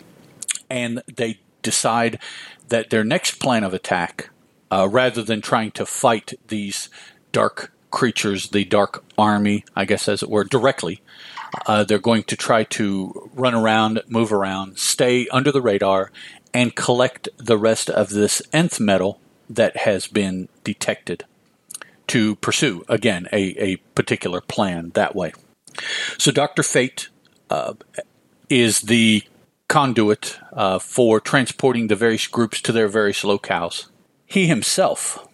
And 0.71 1.03
they 1.07 1.39
decide 1.63 2.19
that 2.69 2.89
their 2.89 3.05
next 3.05 3.41
plan 3.41 3.63
of 3.63 3.75
attack, 3.75 4.31
uh, 4.71 4.89
rather 4.91 5.23
than 5.23 5.43
trying 5.43 5.73
to 5.73 5.85
fight 5.85 6.33
these 6.49 6.89
dark 7.31 7.73
creatures, 7.91 8.49
the 8.51 8.65
Dark 8.65 9.05
Army, 9.19 9.65
I 9.77 9.85
guess 9.85 10.09
as 10.09 10.23
it 10.23 10.31
were, 10.31 10.45
directly. 10.45 11.03
Uh, 11.67 11.85
they're 11.85 11.99
going 11.99 12.23
to 12.23 12.37
try 12.37 12.65
to 12.65 13.29
run 13.35 13.55
around, 13.55 14.01
move 14.09 14.33
around, 14.33 14.79
stay 14.79 15.27
under 15.29 15.51
the 15.51 15.61
radar, 15.61 16.13
and 16.53 16.75
collect 16.75 17.29
the 17.39 17.59
rest 17.59 17.89
of 17.91 18.11
this 18.11 18.43
nth 18.53 18.81
metal 18.81 19.21
that 19.49 19.79
has 19.79 20.07
been 20.07 20.49
detected 20.65 21.25
to 22.09 22.37
pursue, 22.37 22.85
again, 22.89 23.29
a, 23.33 23.55
a 23.63 23.77
particular 23.95 24.41
plan 24.41 24.91
that 24.95 25.15
way. 25.15 25.33
So 26.19 26.33
Dr. 26.33 26.63
Fate 26.63 27.09
uh, 27.49 27.75
is 28.49 28.83
the 28.83 29.23
conduit 29.69 30.39
uh, 30.53 30.81
for 30.81 31.21
transporting 31.21 31.87
the 31.87 31.95
various 31.95 32.27
groups 32.27 32.61
to 32.63 32.73
their 32.73 32.89
various 32.89 33.23
locales. 33.23 33.87
He 34.27 34.49
himself 34.49 35.29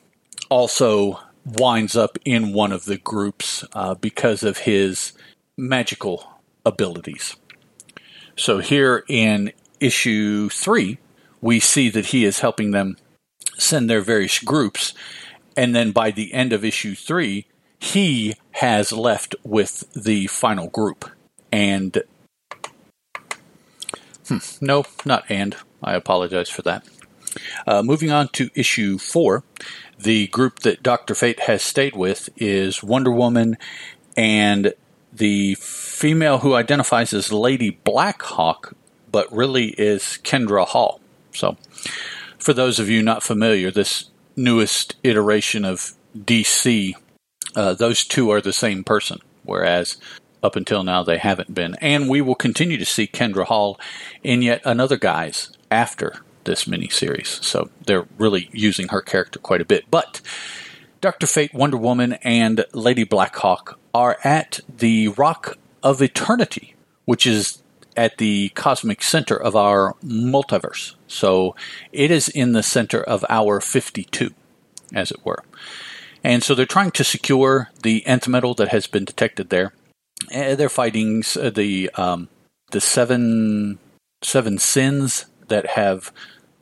also 0.51 1.21
winds 1.47 1.97
up 1.97 2.19
in 2.25 2.53
one 2.53 2.73
of 2.73 2.85
the 2.85 2.99
groups 2.99 3.65
uh, 3.73 3.95
because 3.95 4.43
of 4.43 4.59
his 4.59 5.13
magical 5.57 6.27
abilities. 6.67 7.37
So 8.37 8.59
here 8.59 9.05
in 9.09 9.53
issue 9.81 10.51
three, 10.51 10.99
we 11.47 11.61
see 11.61 11.89
that 11.89 12.07
he 12.07 12.25
is 12.25 12.41
helping 12.41 12.73
them 12.73 12.97
send 13.57 13.89
their 13.89 14.01
various 14.01 14.41
groups. 14.41 14.93
And 15.57 15.77
then 15.77 15.93
by 15.93 16.11
the 16.11 16.35
end 16.35 16.53
of 16.53 16.65
issue 16.65 16.97
three, 16.97 17.47
he 17.79 18.35
has 18.51 18.91
left 18.91 19.37
with 19.45 19.85
the 19.95 20.27
final 20.27 20.67
group. 20.67 21.09
And 21.53 22.03
hmm, 24.27 24.39
no, 24.61 24.87
not 25.05 25.25
and. 25.29 25.55
I 25.85 25.95
apologize 25.95 26.49
for 26.49 26.63
that. 26.63 26.85
Uh, 27.65 27.83
moving 27.83 28.11
on 28.11 28.27
to 28.31 28.51
issue 28.57 28.99
four, 28.99 29.45
the 30.01 30.27
group 30.29 30.61
that 30.61 30.83
Dr. 30.83 31.15
Fate 31.15 31.41
has 31.41 31.63
stayed 31.63 31.95
with 31.95 32.29
is 32.37 32.83
Wonder 32.83 33.13
Woman 33.13 33.57
and 34.17 34.75
the 35.13 35.55
female 35.55 36.39
who 36.39 36.55
identifies 36.55 37.13
as 37.13 37.33
Lady 37.33 37.71
Blackhawk, 37.71 38.75
but 39.13 39.33
really 39.33 39.69
is 39.79 40.19
Kendra 40.25 40.67
Hall. 40.67 41.01
So, 41.37 41.57
for 42.39 42.53
those 42.53 42.79
of 42.79 42.89
you 42.89 43.03
not 43.03 43.23
familiar, 43.23 43.71
this 43.71 44.11
newest 44.37 44.97
iteration 45.03 45.65
of 45.65 45.95
DC, 46.17 46.95
uh, 47.55 47.75
those 47.75 48.05
two 48.05 48.31
are 48.31 48.41
the 48.41 48.53
same 48.53 48.85
person, 48.85 49.19
whereas 49.45 49.97
up 50.43 50.57
until 50.57 50.83
now 50.83 51.03
they 51.03 51.19
haven't 51.19 51.55
been. 51.55 51.75
And 51.81 52.09
we 52.09 52.21
will 52.21 52.35
continue 52.35 52.79
to 52.79 52.85
see 52.85 53.07
Kendra 53.07 53.45
Hall 53.47 53.81
in 54.23 54.43
yet 54.43 54.63
another 54.65 54.97
guise 54.97 55.51
after 55.71 56.15
this 56.45 56.65
miniseries. 56.65 57.43
So 57.43 57.71
they're 57.85 58.07
really 58.19 58.49
using 58.53 58.89
her 58.89 59.03
character 59.03 59.39
quite 59.39 59.61
a 59.61 59.65
bit. 59.65 59.85
But 59.91 60.21
Dr. 61.01 61.27
Fate, 61.27 61.53
Wonder 61.53 61.77
Woman, 61.77 62.15
and 62.23 62.65
Lady 62.73 63.05
Blackhawk 63.05 63.79
are 63.93 64.19
at 64.25 64.61
the 64.69 65.09
Rock 65.09 65.59
of 65.83 66.01
Eternity, 66.01 66.75
which 67.05 67.27
is 67.27 67.63
at 67.97 68.19
the 68.19 68.51
cosmic 68.51 69.03
center 69.03 69.37
of 69.37 69.57
our 69.57 69.95
multiverse. 70.05 70.95
So 71.07 71.55
it 71.93 72.11
is 72.11 72.29
in 72.29 72.53
the 72.53 72.63
center 72.63 73.03
of 73.03 73.25
our 73.29 73.61
52, 73.61 74.31
as 74.95 75.11
it 75.11 75.25
were. 75.25 75.43
And 76.23 76.43
so 76.43 76.55
they're 76.55 76.67
trying 76.67 76.91
to 76.93 77.05
secure 77.05 77.71
the 77.83 78.07
nth 78.07 78.29
metal 78.29 78.55
that 78.55 78.69
has 78.69 78.87
been 78.87 79.05
detected 79.05 79.51
there. 79.51 79.73
And 80.33 80.59
they're 80.59 80.69
fighting 80.69 81.23
uh, 81.39 81.51
the 81.51 81.91
um, 81.95 82.29
the 82.71 82.81
seven 82.81 83.79
seven 84.23 84.59
sins 84.59 85.27
that 85.49 85.67
have 85.71 86.11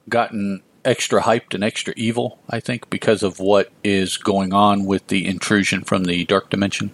gotten 0.09 0.63
extra 0.85 1.23
hyped 1.23 1.55
and 1.55 1.65
extra 1.65 1.95
evil, 1.97 2.39
I 2.49 2.61
think, 2.61 2.91
because 2.91 3.23
of 3.23 3.39
what 3.39 3.73
is 3.83 4.17
going 4.17 4.53
on 4.53 4.85
with 4.85 5.07
the 5.07 5.27
intrusion 5.27 5.83
from 5.83 6.05
the 6.05 6.25
dark 6.25 6.51
dimension. 6.51 6.91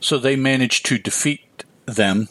So 0.00 0.18
they 0.18 0.36
managed 0.36 0.86
to 0.86 0.98
defeat 0.98 1.64
them, 1.86 2.28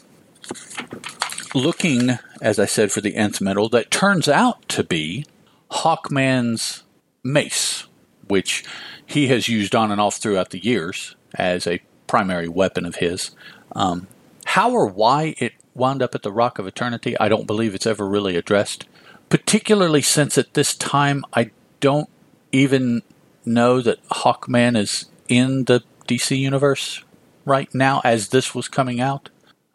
looking, 1.54 2.18
as 2.40 2.58
I 2.58 2.66
said, 2.66 2.92
for 2.92 3.00
the 3.00 3.16
nth 3.16 3.40
metal 3.40 3.68
that 3.70 3.90
turns 3.90 4.28
out 4.28 4.68
to 4.70 4.84
be 4.84 5.24
Hawkman's 5.70 6.84
mace, 7.22 7.86
which 8.28 8.64
he 9.06 9.28
has 9.28 9.48
used 9.48 9.74
on 9.74 9.90
and 9.90 10.00
off 10.00 10.16
throughout 10.16 10.50
the 10.50 10.64
years 10.64 11.16
as 11.34 11.66
a 11.66 11.82
primary 12.06 12.48
weapon 12.48 12.84
of 12.84 12.96
his. 12.96 13.30
Um, 13.72 14.08
how 14.46 14.70
or 14.72 14.86
why 14.86 15.34
it 15.38 15.52
wound 15.74 16.02
up 16.02 16.14
at 16.14 16.22
the 16.22 16.32
Rock 16.32 16.58
of 16.58 16.66
Eternity, 16.66 17.18
I 17.18 17.28
don't 17.28 17.46
believe 17.46 17.74
it's 17.74 17.86
ever 17.86 18.06
really 18.06 18.36
addressed 18.36 18.86
particularly 19.30 20.02
since 20.02 20.36
at 20.36 20.52
this 20.52 20.74
time 20.74 21.24
I 21.32 21.52
don't 21.78 22.10
even 22.52 23.02
know 23.46 23.80
that 23.80 24.06
Hawkman 24.08 24.76
is 24.76 25.06
in 25.28 25.64
the 25.64 25.82
DC 26.06 26.36
Universe 26.36 27.02
right 27.46 27.72
now 27.74 28.02
as 28.04 28.28
this 28.28 28.54
was 28.54 28.68
coming 28.68 29.00
out. 29.00 29.30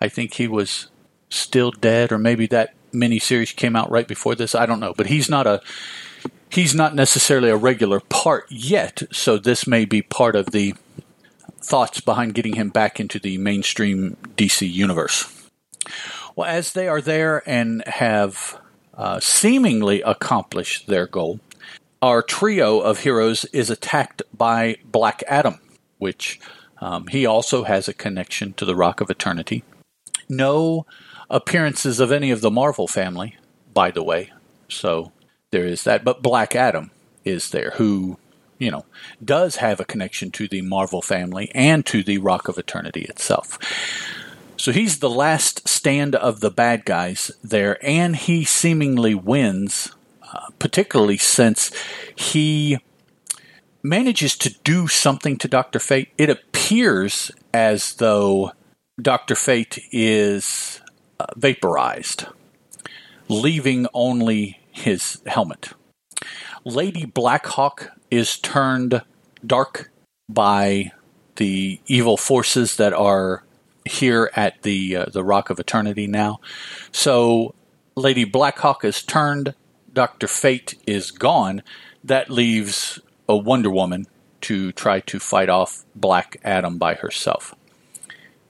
I 0.06 0.10
think 0.10 0.36
he 0.36 0.48
was 0.48 0.88
still 1.32 1.72
dead, 1.72 2.12
or 2.12 2.20
maybe 2.20 2.46
that 2.48 2.76
miniseries 2.94 3.56
came 3.56 3.76
out 3.76 3.90
right 3.90 4.08
before 4.08 4.36
this. 4.36 4.54
I 4.54 4.68
don't 4.68 4.80
know, 4.80 4.94
but 4.96 5.08
he's 5.08 5.32
not 5.32 5.48
a 5.48 5.62
he's 6.50 6.76
not 6.76 6.94
necessarily 6.94 7.50
a 7.50 7.58
regular 7.58 8.00
part 8.00 8.46
yet. 8.52 9.02
So 9.12 9.40
this 9.40 9.66
may 9.66 9.84
be 9.84 10.04
part 10.04 10.36
of 10.36 10.52
the 10.52 10.76
thoughts 11.60 12.02
behind 12.02 12.36
getting 12.36 12.54
him 12.54 12.70
back 12.70 13.00
into 13.00 13.18
the 13.18 13.40
mainstream 13.40 14.16
DC 14.38 14.72
universe. 14.72 15.50
Well, 16.36 16.48
as 16.48 16.74
they 16.74 16.88
are 16.88 17.02
there 17.02 17.42
and 17.50 17.84
have 17.88 18.60
uh, 18.94 19.20
seemingly 19.20 20.04
accomplished 20.04 20.86
their 20.86 21.08
goal, 21.08 21.40
our 22.00 22.22
trio 22.22 22.80
of 22.80 23.00
heroes 23.00 23.46
is 23.46 23.72
attacked 23.72 24.22
by 24.38 24.78
Black 24.86 25.24
Adam, 25.28 25.60
which 25.98 26.40
um, 26.80 27.08
he 27.08 27.26
also 27.26 27.64
has 27.64 27.88
a 27.88 27.94
connection 27.94 28.54
to 28.54 28.66
the 28.66 28.76
Rock 28.76 29.02
of 29.02 29.10
Eternity. 29.10 29.64
No 30.30 30.86
appearances 31.30 32.00
of 32.00 32.12
any 32.12 32.32
of 32.32 32.42
the 32.42 32.52
Marvel 32.52 32.88
family, 32.88 33.36
by 33.74 33.92
the 33.92 34.04
way. 34.04 34.32
So 34.70 35.12
there 35.52 35.66
is 35.66 35.84
that. 35.84 36.04
But 36.04 36.22
Black 36.22 36.56
Adam 36.56 36.92
is 37.24 37.50
there, 37.52 37.72
who, 37.76 38.18
you 38.60 38.72
know, 38.72 38.86
does 39.24 39.58
have 39.58 39.80
a 39.80 39.86
connection 39.86 40.32
to 40.32 40.48
the 40.48 40.62
Marvel 40.62 41.02
family 41.02 41.52
and 41.54 41.86
to 41.88 42.04
the 42.04 42.18
Rock 42.20 42.48
of 42.48 42.58
Eternity 42.58 43.02
itself. 43.02 43.58
So 44.58 44.72
he's 44.72 45.00
the 45.00 45.10
last 45.10 45.68
stand 45.68 46.16
of 46.16 46.40
the 46.40 46.52
bad 46.52 46.86
guys 46.86 47.32
there, 47.44 47.78
and 47.86 48.16
he 48.16 48.46
seemingly 48.46 49.14
wins, 49.14 49.94
uh, 50.24 50.50
particularly 50.60 51.18
since 51.18 51.72
he 52.16 52.80
manages 53.84 54.36
to 54.38 54.56
do 54.64 54.88
something 54.88 55.38
to 55.38 55.48
Dr. 55.48 55.80
Fate. 55.80 56.10
It 56.18 56.30
appears 56.30 57.32
as 57.54 57.96
though 57.96 58.54
Dr. 59.02 59.36
Fate 59.36 59.80
is 59.92 60.80
uh, 61.20 61.26
vaporized, 61.36 62.28
leaving 63.28 63.88
only 63.94 64.62
his 64.72 65.22
helmet. 65.26 65.74
Lady 66.64 67.06
Blackhawk 67.06 67.92
is 68.10 68.38
turned 68.38 69.02
dark 69.46 69.92
by 70.30 70.94
the 71.36 71.82
evil 71.88 72.16
forces 72.16 72.78
that 72.78 72.94
are 72.94 73.44
here 73.84 74.32
at 74.34 74.62
the 74.64 74.96
uh, 74.96 75.06
the 75.12 75.24
Rock 75.24 75.50
of 75.50 75.60
Eternity 75.60 76.08
now. 76.08 76.40
So 76.92 77.54
Lady 77.96 78.24
Blackhawk 78.24 78.86
is 78.86 79.04
turned, 79.04 79.56
Doctor 79.92 80.28
Fate 80.28 80.76
is 80.88 81.12
gone. 81.12 81.64
That 82.02 82.30
leaves 82.30 83.00
a 83.28 83.36
Wonder 83.36 83.70
Woman 83.70 84.08
to 84.42 84.72
try 84.72 85.02
to 85.02 85.20
fight 85.20 85.50
off 85.50 85.84
Black 85.96 86.38
Adam 86.46 86.78
by 86.78 86.96
herself. 86.96 87.56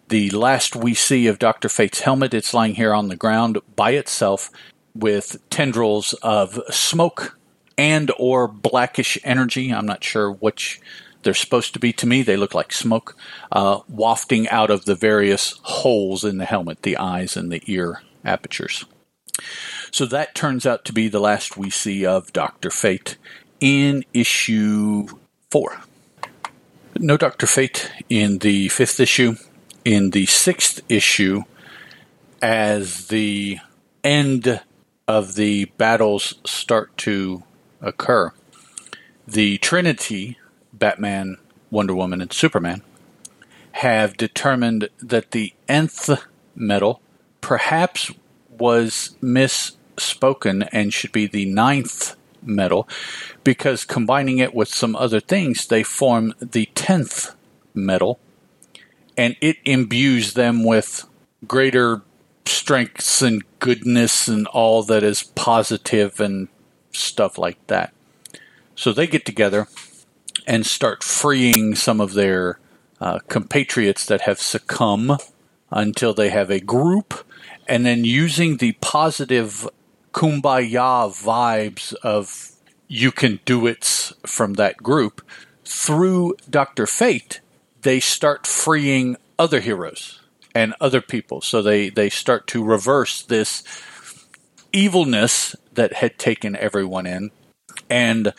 The 0.09 0.29
last 0.29 0.75
we 0.75 0.93
see 0.93 1.25
of 1.27 1.39
Dr. 1.39 1.67
Fate's 1.67 2.01
helmet, 2.01 2.33
it's 2.33 2.53
lying 2.53 2.75
here 2.75 2.93
on 2.93 3.07
the 3.07 3.15
ground 3.15 3.57
by 3.75 3.91
itself 3.91 4.51
with 4.93 5.37
tendrils 5.49 6.13
of 6.21 6.59
smoke 6.69 7.37
and 7.77 8.11
or 8.19 8.47
blackish 8.47 9.17
energy. 9.23 9.71
I'm 9.71 9.87
not 9.87 10.03
sure 10.03 10.31
which 10.31 10.79
they're 11.23 11.33
supposed 11.33 11.73
to 11.73 11.79
be. 11.79 11.91
To 11.93 12.05
me, 12.05 12.21
they 12.21 12.37
look 12.37 12.53
like 12.53 12.71
smoke 12.71 13.17
uh, 13.51 13.79
wafting 13.89 14.47
out 14.49 14.69
of 14.69 14.85
the 14.85 14.95
various 14.95 15.59
holes 15.63 16.23
in 16.23 16.37
the 16.37 16.45
helmet, 16.45 16.83
the 16.83 16.97
eyes 16.97 17.35
and 17.35 17.51
the 17.51 17.63
ear 17.65 18.03
apertures. 18.23 18.85
So 19.91 20.05
that 20.05 20.35
turns 20.35 20.65
out 20.67 20.85
to 20.85 20.93
be 20.93 21.07
the 21.07 21.19
last 21.19 21.57
we 21.57 21.69
see 21.69 22.05
of 22.05 22.31
Dr. 22.31 22.69
Fate 22.69 23.17
in 23.59 24.05
issue 24.13 25.07
four. 25.49 25.81
No 26.97 27.17
Dr. 27.17 27.47
Fate 27.47 27.91
in 28.07 28.37
the 28.37 28.69
fifth 28.69 28.99
issue. 28.99 29.35
In 29.85 30.09
the 30.09 30.25
sixth 30.25 30.81
issue, 30.89 31.43
as 32.41 33.09
the 33.09 33.59
end 34.03 34.61
of 35.07 35.35
the 35.35 35.65
battles 35.77 36.33
start 36.43 36.97
to 36.97 37.43
occur, 37.81 38.33
the 39.27 39.59
Trinity, 39.59 40.39
Batman, 40.73 41.37
Wonder 41.69 41.93
Woman, 41.93 42.19
and 42.19 42.33
Superman, 42.33 42.81
have 43.73 44.17
determined 44.17 44.89
that 44.97 45.29
the 45.29 45.53
nth 45.67 46.09
metal 46.55 46.99
perhaps 47.41 48.11
was 48.49 49.15
misspoken 49.21 50.67
and 50.71 50.95
should 50.95 51.11
be 51.11 51.27
the 51.27 51.45
ninth 51.45 52.15
metal 52.41 52.89
because 53.43 53.85
combining 53.85 54.39
it 54.39 54.55
with 54.55 54.69
some 54.69 54.95
other 54.95 55.19
things, 55.19 55.67
they 55.67 55.83
form 55.83 56.33
the 56.39 56.65
tenth 56.73 57.35
metal 57.75 58.19
and 59.17 59.35
it 59.41 59.57
imbues 59.65 60.33
them 60.33 60.63
with 60.63 61.05
greater 61.47 62.01
strengths 62.45 63.21
and 63.21 63.43
goodness 63.59 64.27
and 64.27 64.47
all 64.47 64.83
that 64.83 65.03
is 65.03 65.23
positive 65.23 66.19
and 66.19 66.47
stuff 66.91 67.37
like 67.37 67.65
that. 67.67 67.93
So 68.75 68.91
they 68.91 69.07
get 69.07 69.25
together 69.25 69.67
and 70.45 70.65
start 70.65 71.03
freeing 71.03 71.75
some 71.75 71.99
of 71.99 72.13
their 72.13 72.59
uh, 73.01 73.19
compatriots 73.27 74.05
that 74.05 74.21
have 74.21 74.39
succumbed 74.39 75.19
until 75.71 76.13
they 76.13 76.29
have 76.29 76.49
a 76.49 76.59
group, 76.59 77.25
and 77.67 77.85
then 77.85 78.05
using 78.05 78.57
the 78.57 78.73
positive 78.73 79.67
kumbaya 80.13 81.11
vibes 81.11 81.93
of 81.95 82.51
you 82.87 83.11
can 83.11 83.39
do 83.45 83.65
it 83.65 84.13
from 84.25 84.53
that 84.53 84.77
group 84.77 85.21
through 85.65 86.35
Dr. 86.49 86.85
Fate, 86.85 87.41
they 87.85 87.99
start 87.99 88.47
freeing 88.47 89.15
other 89.37 89.59
heroes 89.61 90.19
and 90.55 90.73
other 90.81 91.01
people. 91.01 91.39
So 91.39 91.61
they, 91.61 91.89
they 91.89 92.09
start 92.09 92.47
to 92.47 92.63
reverse 92.63 93.21
this 93.21 93.63
evilness 94.73 95.55
that 95.71 95.93
had 95.93 96.17
taken 96.17 96.55
everyone 96.55 97.05
in 97.05 97.29
and 97.87 98.33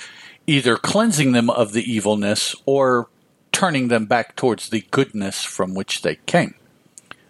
either 0.48 0.76
cleansing 0.76 1.30
them 1.30 1.48
of 1.48 1.72
the 1.72 1.84
evilness 1.90 2.56
or 2.66 3.08
turning 3.52 3.86
them 3.86 4.06
back 4.06 4.34
towards 4.34 4.68
the 4.68 4.84
goodness 4.90 5.44
from 5.44 5.74
which 5.74 6.02
they 6.02 6.16
came. 6.26 6.56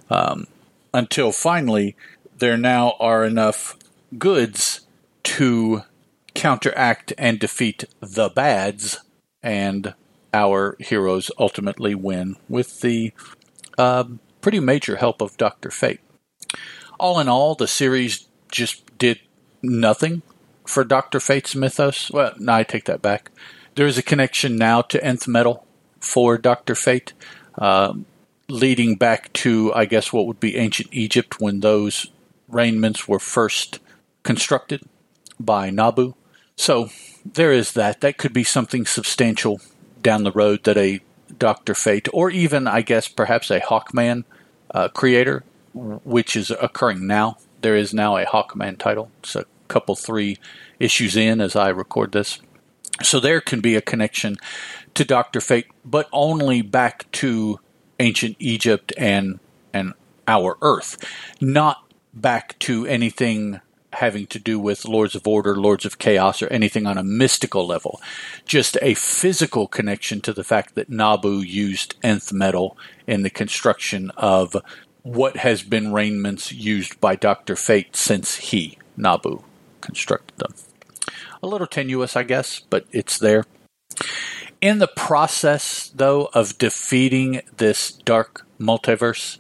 Um, 0.09 0.47
until 0.95 1.33
finally, 1.33 1.97
there 2.39 2.57
now 2.57 2.95
are 2.99 3.27
enough 3.27 3.77
goods 4.17 4.87
to 5.25 5.83
counteract 6.33 7.13
and 7.19 7.39
defeat 7.39 7.85
the 8.01 8.31
bads, 8.31 9.01
and 9.43 9.95
our 10.37 10.77
heroes 10.79 11.31
ultimately 11.39 11.95
win 11.95 12.37
with 12.49 12.81
the 12.83 13.13
uh, 13.79 14.05
pretty 14.43 14.61
major 14.61 14.97
help 14.97 15.23
of 15.23 15.37
Dr. 15.37 15.71
Fate. 15.71 16.01
All 17.01 17.19
in 17.19 17.29
all, 17.29 17.55
the 17.55 17.67
series 17.67 18.29
just 18.51 18.99
did 18.99 19.21
nothing 19.63 20.23
for 20.67 20.85
Dr. 20.85 21.21
Fate's 21.21 21.55
mythos. 21.55 22.11
Well, 22.11 22.35
no, 22.39 22.53
I 22.53 22.63
take 22.63 22.85
that 22.85 23.03
back. 23.03 23.31
There 23.75 23.87
is 23.87 23.99
a 23.99 24.03
connection 24.03 24.57
now 24.57 24.83
to 24.83 25.03
Nth 25.03 25.27
Metal 25.27 25.67
for 26.01 26.39
Dr. 26.39 26.75
Fate, 26.75 27.13
uh, 27.59 27.95
leading 28.49 28.97
back 28.97 29.33
to, 29.35 29.73
I 29.75 29.87
guess, 29.87 30.13
what 30.13 30.27
would 30.27 30.41
be 30.41 30.57
ancient 30.57 30.89
Egypt 30.93 31.41
when 31.41 31.61
those 31.61 32.11
raiments 32.49 33.09
were 33.09 33.19
first 33.19 33.81
constructed 34.23 34.83
by 35.41 35.71
Nabu. 35.71 36.15
So 36.57 36.91
there 37.25 37.53
is 37.53 37.73
that. 37.73 38.01
That 38.01 38.19
could 38.19 38.33
be 38.33 38.45
something 38.45 38.87
substantial 38.87 39.61
down 40.07 40.23
the 40.23 40.31
road 40.31 40.63
that 40.63 40.79
a 40.79 41.01
Doctor 41.37 41.75
Fate, 41.75 42.07
or 42.13 42.31
even 42.31 42.69
I 42.69 42.81
guess 42.81 43.09
perhaps 43.09 43.51
a 43.51 43.59
Hawkman 43.59 44.23
uh, 44.71 44.87
creator, 44.87 45.43
which 45.75 46.37
is 46.37 46.53
occurring 46.53 47.09
now. 47.09 47.39
There 47.61 47.75
is 47.75 47.93
now 47.93 48.17
a 48.17 48.25
Hawkman 48.25 48.79
title. 48.79 49.11
It's 49.19 49.35
a 49.35 49.47
couple 49.67 49.97
three 49.97 50.39
issues 50.79 51.17
in 51.17 51.41
as 51.41 51.57
I 51.57 51.71
record 51.71 52.13
this. 52.13 52.39
So 53.03 53.19
there 53.19 53.41
can 53.41 53.61
be 53.61 53.75
a 53.75 53.83
connection 53.83 54.37
to 54.95 55.05
Doctor 55.05 55.41
Fate, 55.41 55.67
but 55.85 56.09
only 56.13 56.63
back 56.63 57.11
to 57.23 57.59
ancient 57.99 58.37
Egypt 58.39 58.93
and 58.97 59.41
and 59.73 59.93
our 60.29 60.57
Earth, 60.63 60.99
not 61.41 61.83
back 62.15 62.57
to 62.61 62.87
anything 62.87 63.61
having 63.97 64.27
to 64.29 64.39
do 64.39 64.59
with 64.59 64.85
Lords 64.85 65.15
of 65.15 65.27
Order, 65.27 65.57
Lords 65.57 65.85
of 65.85 65.99
Chaos, 65.99 66.43
or 66.43 66.49
anything 66.49 66.87
on 66.87 66.99
a 66.99 67.03
mystical 67.03 67.67
level. 67.67 68.01
Just 68.45 68.77
a 68.83 68.95
physical 68.95 69.67
connection 69.67 70.21
to 70.23 70.33
the 70.33 70.45
fact 70.45 70.75
that 70.75 70.91
Nabu 70.91 71.39
used 71.41 71.95
nth 72.03 72.33
metal 72.33 72.77
in 73.07 73.23
the 73.23 73.31
construction 73.31 74.11
of 74.17 74.57
what 75.03 75.37
has 75.39 75.63
been 75.63 75.93
raiments 75.93 76.53
used 76.53 77.01
by 77.01 77.17
Dr. 77.17 77.57
Fate 77.57 77.95
since 77.97 78.37
he, 78.37 78.79
Nabu, 78.97 79.43
constructed 79.81 80.37
them. 80.39 80.55
A 81.43 81.47
little 81.47 81.67
tenuous, 81.67 82.17
I 82.17 82.23
guess, 82.23 82.61
but 82.61 82.87
it's 82.91 83.19
there. 83.19 83.45
In 84.61 84.79
the 84.79 84.89
process, 84.89 85.91
though, 85.95 86.29
of 86.35 86.59
defeating 86.59 87.43
this 87.57 87.93
dark 87.93 88.47
multiverse, 88.59 89.39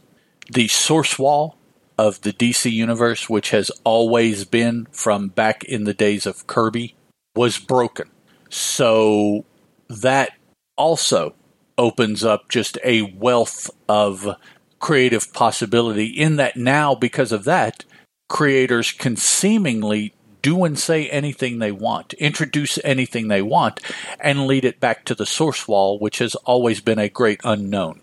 the 0.50 0.68
source 0.68 1.18
wall 1.18 1.56
of 1.98 2.20
the 2.22 2.32
DC 2.32 2.70
universe, 2.70 3.28
which 3.28 3.50
has 3.50 3.70
always 3.84 4.44
been 4.44 4.86
from 4.90 5.28
back 5.28 5.64
in 5.64 5.84
the 5.84 5.94
days 5.94 6.26
of 6.26 6.46
Kirby, 6.46 6.94
was 7.34 7.58
broken. 7.58 8.10
So 8.48 9.44
that 9.88 10.30
also 10.76 11.34
opens 11.78 12.24
up 12.24 12.48
just 12.48 12.78
a 12.84 13.02
wealth 13.02 13.70
of 13.88 14.36
creative 14.78 15.32
possibility 15.32 16.06
in 16.06 16.36
that 16.36 16.56
now 16.56 16.94
because 16.94 17.32
of 17.32 17.44
that 17.44 17.84
creators 18.28 18.92
can 18.92 19.16
seemingly 19.16 20.12
do 20.42 20.64
and 20.64 20.78
say 20.78 21.08
anything 21.08 21.58
they 21.58 21.72
want, 21.72 22.12
introduce 22.14 22.78
anything 22.84 23.28
they 23.28 23.42
want, 23.42 23.80
and 24.20 24.46
lead 24.46 24.64
it 24.64 24.80
back 24.80 25.04
to 25.04 25.14
the 25.14 25.26
source 25.26 25.66
wall, 25.66 25.98
which 25.98 26.18
has 26.18 26.34
always 26.36 26.80
been 26.80 26.98
a 26.98 27.08
great 27.08 27.40
unknown. 27.44 28.00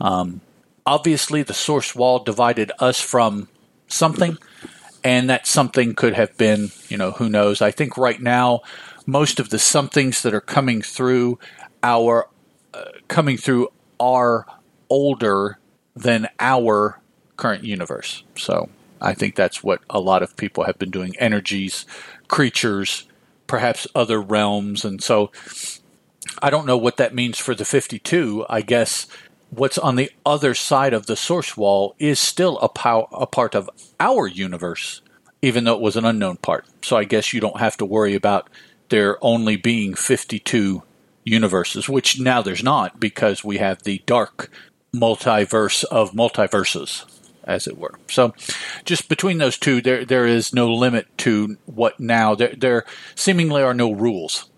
Um, 0.00 0.40
obviously, 0.86 1.42
the 1.42 1.54
source 1.54 1.94
wall 1.94 2.18
divided 2.18 2.72
us 2.78 3.00
from 3.00 3.48
something, 3.88 4.38
and 5.04 5.28
that 5.30 5.46
something 5.46 5.94
could 5.94 6.14
have 6.14 6.36
been, 6.36 6.70
you 6.88 6.96
know, 6.96 7.12
who 7.12 7.28
knows. 7.28 7.60
I 7.60 7.70
think 7.70 7.96
right 7.96 8.20
now, 8.20 8.60
most 9.06 9.40
of 9.40 9.50
the 9.50 9.58
somethings 9.58 10.22
that 10.22 10.34
are 10.34 10.40
coming 10.40 10.82
through 10.82 11.38
our 11.82 12.28
uh, 12.74 12.84
coming 13.08 13.36
through 13.36 13.68
are 13.98 14.46
older 14.88 15.58
than 15.94 16.28
our 16.38 17.00
current 17.36 17.64
universe. 17.64 18.22
So 18.36 18.68
I 19.00 19.14
think 19.14 19.34
that's 19.34 19.62
what 19.62 19.80
a 19.90 20.00
lot 20.00 20.22
of 20.22 20.36
people 20.36 20.64
have 20.64 20.78
been 20.78 20.90
doing 20.90 21.14
energies, 21.18 21.84
creatures, 22.28 23.06
perhaps 23.46 23.86
other 23.94 24.20
realms. 24.20 24.84
And 24.84 25.02
so 25.02 25.30
I 26.40 26.50
don't 26.50 26.66
know 26.66 26.76
what 26.76 26.96
that 26.98 27.14
means 27.14 27.38
for 27.38 27.54
the 27.54 27.64
52. 27.64 28.46
I 28.48 28.62
guess 28.62 29.06
what's 29.52 29.76
on 29.78 29.96
the 29.96 30.10
other 30.24 30.54
side 30.54 30.94
of 30.94 31.06
the 31.06 31.16
source 31.16 31.56
wall 31.56 31.94
is 31.98 32.18
still 32.18 32.58
a, 32.58 32.68
pow- 32.68 33.08
a 33.12 33.26
part 33.26 33.54
of 33.54 33.68
our 34.00 34.26
universe, 34.26 35.02
even 35.42 35.64
though 35.64 35.74
it 35.74 35.82
was 35.82 35.96
an 35.96 36.06
unknown 36.06 36.38
part. 36.38 36.66
So 36.82 36.96
I 36.96 37.04
guess 37.04 37.32
you 37.32 37.40
don't 37.40 37.60
have 37.60 37.76
to 37.76 37.84
worry 37.84 38.14
about 38.14 38.48
there 38.88 39.22
only 39.22 39.56
being 39.56 39.94
52 39.94 40.82
universes, 41.24 41.88
which 41.88 42.18
now 42.18 42.40
there's 42.40 42.64
not 42.64 42.98
because 42.98 43.44
we 43.44 43.58
have 43.58 43.82
the 43.82 44.02
dark 44.06 44.50
multiverse 44.94 45.84
of 45.84 46.12
multiverses 46.12 47.04
as 47.44 47.66
it 47.66 47.76
were. 47.76 47.94
So, 48.08 48.34
just 48.84 49.08
between 49.08 49.38
those 49.38 49.58
two, 49.58 49.80
there 49.80 50.04
there 50.04 50.26
is 50.26 50.54
no 50.54 50.72
limit 50.72 51.06
to 51.18 51.56
what 51.66 51.98
now. 51.98 52.34
There 52.34 52.54
there 52.56 52.84
seemingly 53.14 53.62
are 53.62 53.74
no 53.74 53.90
rules. 53.90 54.48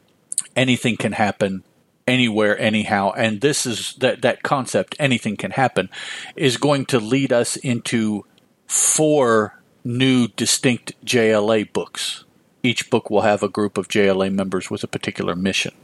Anything 0.55 0.97
can 0.97 1.13
happen 1.13 1.65
anywhere, 2.07 2.59
anyhow, 2.59 3.13
and 3.17 3.41
this 3.41 3.67
is 3.67 3.95
that 3.99 4.23
that 4.23 4.43
concept. 4.43 4.97
Anything 4.99 5.37
can 5.37 5.53
happen 5.53 5.89
is 6.37 6.57
going 6.57 6.87
to 6.87 6.99
lead 7.01 7.33
us 7.33 7.57
into 7.57 8.25
four 8.67 9.61
new 9.85 10.29
distinct 10.29 10.93
JLA 11.05 11.73
books. 11.73 12.25
Each 12.63 12.89
book 12.89 13.11
will 13.11 13.23
have 13.23 13.43
a 13.43 13.49
group 13.49 13.77
of 13.77 13.89
JLA 13.89 14.33
members 14.33 14.71
with 14.71 14.83
a 14.83 14.89
particular 14.89 15.35
mission. 15.35 15.75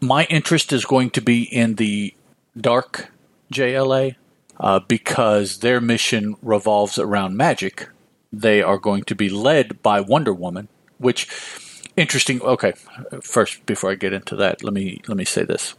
My 0.00 0.24
interest 0.24 0.72
is 0.72 0.84
going 0.84 1.10
to 1.10 1.20
be 1.20 1.42
in 1.42 1.74
the 1.74 2.14
dark 2.56 3.10
JLA 3.52 4.16
uh, 4.58 4.80
because 4.80 5.58
their 5.58 5.80
mission 5.80 6.36
revolves 6.42 6.98
around 6.98 7.36
magic. 7.36 7.88
They 8.32 8.62
are 8.62 8.78
going 8.78 9.02
to 9.04 9.14
be 9.14 9.28
led 9.28 9.82
by 9.82 10.00
Wonder 10.00 10.32
Woman, 10.32 10.68
which 10.98 11.28
interesting. 11.96 12.40
Okay, 12.42 12.72
first 13.22 13.64
before 13.66 13.90
I 13.90 13.94
get 13.94 14.12
into 14.12 14.36
that, 14.36 14.62
let 14.62 14.72
me 14.72 15.00
let 15.08 15.16
me 15.16 15.24
say 15.24 15.44
this. 15.44 15.74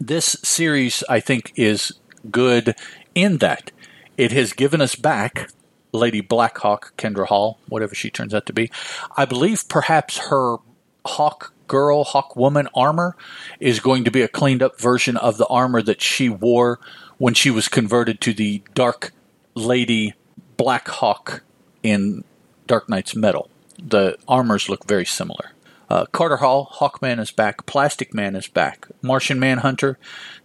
This 0.00 0.36
series, 0.42 1.02
I 1.08 1.20
think, 1.20 1.52
is 1.56 1.92
good 2.30 2.76
in 3.14 3.38
that 3.38 3.72
it 4.16 4.32
has 4.32 4.52
given 4.52 4.80
us 4.80 4.94
back 4.94 5.50
Lady 5.92 6.20
Blackhawk, 6.20 6.96
Kendra 6.96 7.26
Hall, 7.26 7.58
whatever 7.68 7.94
she 7.94 8.10
turns 8.10 8.34
out 8.34 8.46
to 8.46 8.52
be. 8.52 8.70
I 9.16 9.24
believe 9.24 9.68
perhaps 9.68 10.18
her 10.28 10.56
Hawk 11.04 11.52
girl, 11.66 12.04
Hawk 12.04 12.36
woman 12.36 12.68
armor 12.74 13.16
is 13.60 13.80
going 13.80 14.04
to 14.04 14.10
be 14.10 14.22
a 14.22 14.28
cleaned 14.28 14.62
up 14.62 14.80
version 14.80 15.16
of 15.16 15.38
the 15.38 15.46
armor 15.46 15.82
that 15.82 16.02
she 16.02 16.28
wore 16.28 16.80
when 17.18 17.34
she 17.34 17.50
was 17.50 17.68
converted 17.68 18.20
to 18.22 18.32
the 18.32 18.62
Dark 18.74 19.12
Lady 19.54 20.14
Black 20.56 20.88
Hawk 20.88 21.42
in 21.82 22.24
Dark 22.66 22.88
Nights 22.88 23.14
Metal. 23.14 23.50
The 23.78 24.16
armors 24.26 24.68
look 24.68 24.86
very 24.86 25.06
similar. 25.06 25.52
Uh, 25.90 26.04
Carter 26.06 26.36
Hall, 26.36 26.70
Hawkman 26.74 27.18
is 27.18 27.30
back. 27.30 27.64
Plastic 27.66 28.12
Man 28.12 28.36
is 28.36 28.46
back. 28.46 28.88
Martian 29.00 29.38
Manhunter, 29.40 29.98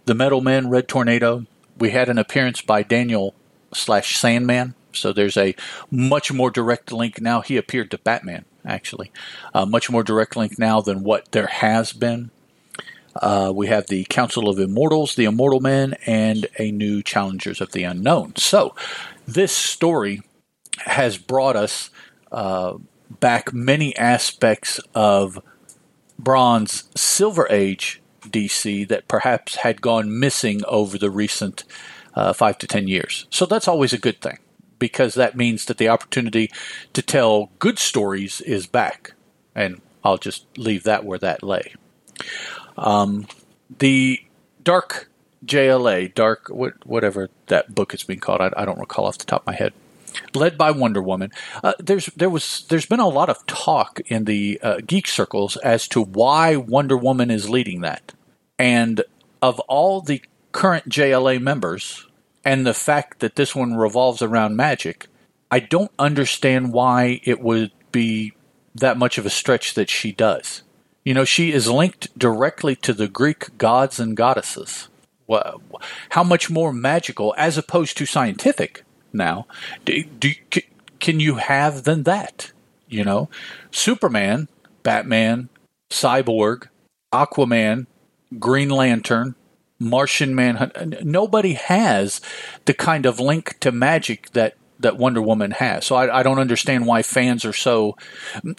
the 0.06 0.14
Metal 0.14 0.40
Man, 0.40 0.70
Red 0.70 0.88
Tornado. 0.88 1.46
We 1.78 1.90
had 1.90 2.08
an 2.08 2.18
appearance 2.18 2.62
by 2.62 2.82
Daniel 2.82 3.34
slash 3.74 4.16
Sandman, 4.16 4.74
so 4.92 5.12
there's 5.12 5.36
a 5.36 5.54
much 5.90 6.32
more 6.32 6.50
direct 6.50 6.92
link 6.92 7.20
now. 7.20 7.40
He 7.40 7.56
appeared 7.56 7.90
to 7.90 7.98
Batman, 7.98 8.44
actually. 8.64 9.12
A 9.52 9.66
much 9.66 9.90
more 9.90 10.02
direct 10.02 10.36
link 10.36 10.58
now 10.58 10.80
than 10.80 11.02
what 11.02 11.30
there 11.32 11.48
has 11.48 11.92
been. 11.92 12.30
Uh, 13.16 13.52
we 13.54 13.66
have 13.68 13.86
the 13.86 14.04
Council 14.04 14.48
of 14.48 14.58
Immortals, 14.58 15.14
the 15.14 15.24
Immortal 15.24 15.60
Men, 15.60 15.94
and 16.06 16.46
a 16.58 16.72
new 16.72 17.02
Challengers 17.02 17.60
of 17.60 17.72
the 17.72 17.84
Unknown. 17.84 18.34
So, 18.36 18.74
this 19.26 19.52
story 19.52 20.22
has 20.78 21.16
brought 21.18 21.54
us 21.54 21.90
uh, 22.32 22.74
back 23.20 23.52
many 23.52 23.96
aspects 23.96 24.80
of 24.94 25.42
Bronze 26.18 26.84
Silver 26.96 27.46
Age 27.50 28.00
DC 28.22 28.88
that 28.88 29.08
perhaps 29.08 29.56
had 29.56 29.82
gone 29.82 30.18
missing 30.18 30.62
over 30.66 30.96
the 30.96 31.10
recent 31.10 31.64
uh, 32.14 32.32
five 32.32 32.58
to 32.58 32.66
ten 32.66 32.88
years. 32.88 33.26
So, 33.30 33.46
that's 33.46 33.68
always 33.68 33.92
a 33.92 33.98
good 33.98 34.20
thing 34.20 34.38
because 34.78 35.14
that 35.14 35.36
means 35.36 35.64
that 35.66 35.78
the 35.78 35.88
opportunity 35.88 36.50
to 36.92 37.02
tell 37.02 37.50
good 37.58 37.78
stories 37.78 38.40
is 38.42 38.66
back. 38.66 39.14
And 39.54 39.80
I'll 40.04 40.18
just 40.18 40.46
leave 40.58 40.84
that 40.84 41.04
where 41.04 41.18
that 41.18 41.42
lay. 41.42 41.74
Um, 42.76 43.26
the 43.78 44.20
Dark 44.62 45.08
JLA, 45.46 46.14
Dark 46.14 46.48
whatever 46.48 47.30
that 47.46 47.74
book 47.74 47.94
is 47.94 48.02
being 48.02 48.20
called, 48.20 48.40
I, 48.40 48.52
I, 48.56 48.64
don't 48.64 48.78
recall 48.78 49.06
off 49.06 49.18
the 49.18 49.24
top 49.24 49.42
of 49.42 49.46
my 49.46 49.54
head. 49.54 49.72
Led 50.34 50.56
by 50.58 50.70
Wonder 50.70 51.02
Woman, 51.02 51.30
uh, 51.62 51.74
there's 51.78 52.06
there 52.16 52.30
was 52.30 52.66
there's 52.68 52.86
been 52.86 53.00
a 53.00 53.08
lot 53.08 53.28
of 53.28 53.44
talk 53.46 54.00
in 54.06 54.24
the 54.24 54.60
uh, 54.62 54.80
geek 54.86 55.06
circles 55.06 55.56
as 55.58 55.88
to 55.88 56.02
why 56.02 56.56
Wonder 56.56 56.96
Woman 56.96 57.30
is 57.30 57.50
leading 57.50 57.80
that, 57.82 58.12
and 58.58 59.02
of 59.42 59.60
all 59.60 60.00
the 60.00 60.22
current 60.52 60.88
JLA 60.88 61.40
members, 61.40 62.06
and 62.44 62.66
the 62.66 62.74
fact 62.74 63.20
that 63.20 63.36
this 63.36 63.54
one 63.54 63.74
revolves 63.74 64.22
around 64.22 64.56
magic, 64.56 65.06
I 65.50 65.60
don't 65.60 65.90
understand 65.98 66.72
why 66.72 67.20
it 67.24 67.40
would 67.40 67.72
be 67.92 68.34
that 68.74 68.96
much 68.96 69.18
of 69.18 69.26
a 69.26 69.30
stretch 69.30 69.74
that 69.74 69.90
she 69.90 70.12
does. 70.12 70.62
You 71.04 71.14
know, 71.14 71.24
she 71.24 71.52
is 71.52 71.70
linked 71.70 72.18
directly 72.18 72.76
to 72.76 72.92
the 72.92 73.08
Greek 73.08 73.58
gods 73.58 74.00
and 74.00 74.16
goddesses. 74.16 74.88
How 76.10 76.24
much 76.24 76.50
more 76.50 76.72
magical, 76.72 77.34
as 77.36 77.58
opposed 77.58 77.96
to 77.98 78.06
scientific 78.06 78.83
now, 79.14 79.46
do, 79.84 80.04
do, 80.04 80.32
can 80.98 81.20
you 81.20 81.36
have 81.36 81.84
than 81.84 82.02
that? 82.02 82.52
You 82.88 83.04
know, 83.04 83.30
Superman, 83.70 84.48
Batman, 84.82 85.48
Cyborg, 85.90 86.68
Aquaman, 87.12 87.86
Green 88.38 88.70
Lantern, 88.70 89.34
Martian 89.78 90.34
Manhunter. 90.34 91.02
Nobody 91.02 91.54
has 91.54 92.20
the 92.64 92.74
kind 92.74 93.06
of 93.06 93.20
link 93.20 93.58
to 93.60 93.72
magic 93.72 94.30
that 94.32 94.56
that 94.80 94.98
Wonder 94.98 95.22
Woman 95.22 95.52
has. 95.52 95.86
So 95.86 95.94
I, 95.96 96.20
I, 96.20 96.22
don't 96.22 96.40
understand 96.40 96.84
why 96.84 97.02
fans 97.02 97.44
are 97.44 97.52
so, 97.52 97.96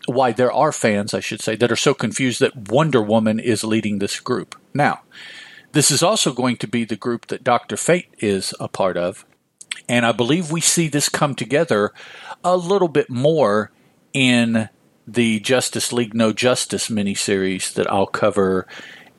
why 0.07 0.31
there 0.31 0.51
are 0.51 0.71
fans, 0.71 1.13
I 1.13 1.19
should 1.19 1.41
say, 1.41 1.55
that 1.57 1.71
are 1.71 1.75
so 1.75 1.93
confused 1.93 2.39
that 2.39 2.69
Wonder 2.69 3.01
Woman 3.01 3.37
is 3.37 3.63
leading 3.63 3.99
this 3.99 4.19
group. 4.21 4.55
Now, 4.73 5.01
this 5.73 5.91
is 5.91 6.01
also 6.01 6.31
going 6.31 6.55
to 6.57 6.67
be 6.67 6.85
the 6.85 6.95
group 6.95 7.27
that 7.27 7.43
Dr. 7.43 7.75
Fate 7.75 8.07
is 8.19 8.55
a 8.59 8.67
part 8.69 8.95
of. 8.97 9.25
And 9.87 10.05
I 10.05 10.11
believe 10.11 10.51
we 10.51 10.61
see 10.61 10.87
this 10.87 11.09
come 11.09 11.35
together 11.35 11.93
a 12.43 12.57
little 12.57 12.87
bit 12.87 13.09
more 13.09 13.71
in 14.13 14.69
the 15.07 15.39
Justice 15.39 15.93
League 15.93 16.15
No 16.15 16.33
Justice 16.33 16.89
miniseries 16.89 17.73
that 17.73 17.89
I'll 17.91 18.07
cover 18.07 18.67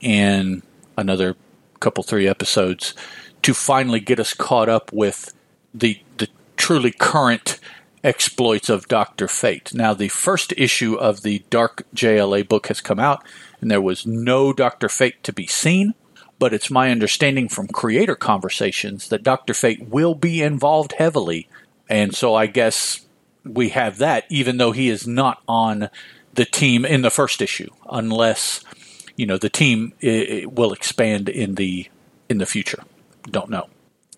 in 0.00 0.62
another 0.96 1.36
couple, 1.80 2.02
three 2.02 2.26
episodes 2.26 2.94
to 3.42 3.54
finally 3.54 4.00
get 4.00 4.18
us 4.18 4.34
caught 4.34 4.68
up 4.68 4.92
with 4.92 5.32
the, 5.72 6.00
the 6.18 6.28
truly 6.56 6.90
current 6.90 7.60
exploits 8.02 8.68
of 8.68 8.88
Dr. 8.88 9.28
Fate. 9.28 9.74
Now, 9.74 9.94
the 9.94 10.08
first 10.08 10.52
issue 10.56 10.94
of 10.94 11.22
the 11.22 11.44
Dark 11.50 11.86
JLA 11.94 12.48
book 12.48 12.68
has 12.68 12.80
come 12.80 12.98
out, 12.98 13.24
and 13.60 13.70
there 13.70 13.80
was 13.80 14.06
no 14.06 14.52
Dr. 14.52 14.88
Fate 14.88 15.22
to 15.24 15.32
be 15.32 15.46
seen. 15.46 15.94
But 16.38 16.52
it's 16.52 16.70
my 16.70 16.90
understanding 16.90 17.48
from 17.48 17.68
creator 17.68 18.14
conversations 18.14 19.08
that 19.08 19.22
Dr. 19.22 19.54
Fate 19.54 19.88
will 19.88 20.14
be 20.14 20.42
involved 20.42 20.92
heavily. 20.92 21.48
And 21.88 22.14
so 22.14 22.34
I 22.34 22.46
guess 22.46 23.06
we 23.44 23.70
have 23.70 23.98
that, 23.98 24.24
even 24.28 24.58
though 24.58 24.72
he 24.72 24.88
is 24.88 25.06
not 25.06 25.42
on 25.48 25.88
the 26.34 26.44
team 26.44 26.84
in 26.84 27.02
the 27.02 27.10
first 27.10 27.40
issue, 27.40 27.70
unless, 27.90 28.62
you 29.16 29.24
know, 29.24 29.38
the 29.38 29.48
team 29.48 29.94
will 30.02 30.72
expand 30.72 31.28
in 31.28 31.54
the 31.54 31.88
in 32.28 32.38
the 32.38 32.46
future. 32.46 32.82
Don't 33.30 33.50
know. 33.50 33.68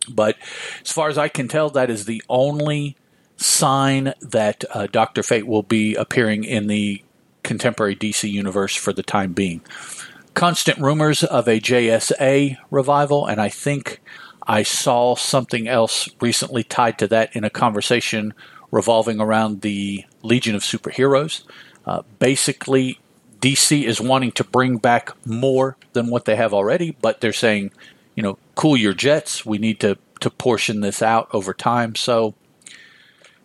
But 0.08 0.36
as 0.82 0.90
far 0.90 1.08
as 1.08 1.18
I 1.18 1.28
can 1.28 1.48
tell, 1.48 1.70
that 1.70 1.90
is 1.90 2.06
the 2.06 2.22
only 2.28 2.96
sign 3.36 4.14
that 4.20 4.64
uh, 4.70 4.86
Doctor 4.90 5.22
Fate 5.22 5.46
will 5.46 5.62
be 5.62 5.94
appearing 5.94 6.44
in 6.44 6.66
the 6.66 7.02
contemporary 7.42 7.96
DC 7.96 8.30
universe 8.30 8.74
for 8.74 8.92
the 8.92 9.02
time 9.02 9.32
being. 9.32 9.60
Constant 10.38 10.78
rumors 10.78 11.24
of 11.24 11.48
a 11.48 11.58
JSA 11.58 12.56
revival, 12.70 13.26
and 13.26 13.40
I 13.40 13.48
think 13.48 14.00
I 14.46 14.62
saw 14.62 15.16
something 15.16 15.66
else 15.66 16.08
recently 16.20 16.62
tied 16.62 16.96
to 17.00 17.08
that 17.08 17.34
in 17.34 17.42
a 17.42 17.50
conversation 17.50 18.32
revolving 18.70 19.20
around 19.20 19.62
the 19.62 20.04
Legion 20.22 20.54
of 20.54 20.62
Superheroes. 20.62 21.42
Uh, 21.84 22.02
basically, 22.20 23.00
DC 23.40 23.82
is 23.82 24.00
wanting 24.00 24.30
to 24.30 24.44
bring 24.44 24.76
back 24.76 25.10
more 25.26 25.76
than 25.92 26.06
what 26.06 26.24
they 26.24 26.36
have 26.36 26.54
already, 26.54 26.96
but 27.02 27.20
they're 27.20 27.32
saying, 27.32 27.72
you 28.14 28.22
know, 28.22 28.38
cool 28.54 28.76
your 28.76 28.94
jets. 28.94 29.44
We 29.44 29.58
need 29.58 29.80
to 29.80 29.98
to 30.20 30.30
portion 30.30 30.82
this 30.82 31.02
out 31.02 31.28
over 31.32 31.52
time. 31.52 31.96
So, 31.96 32.34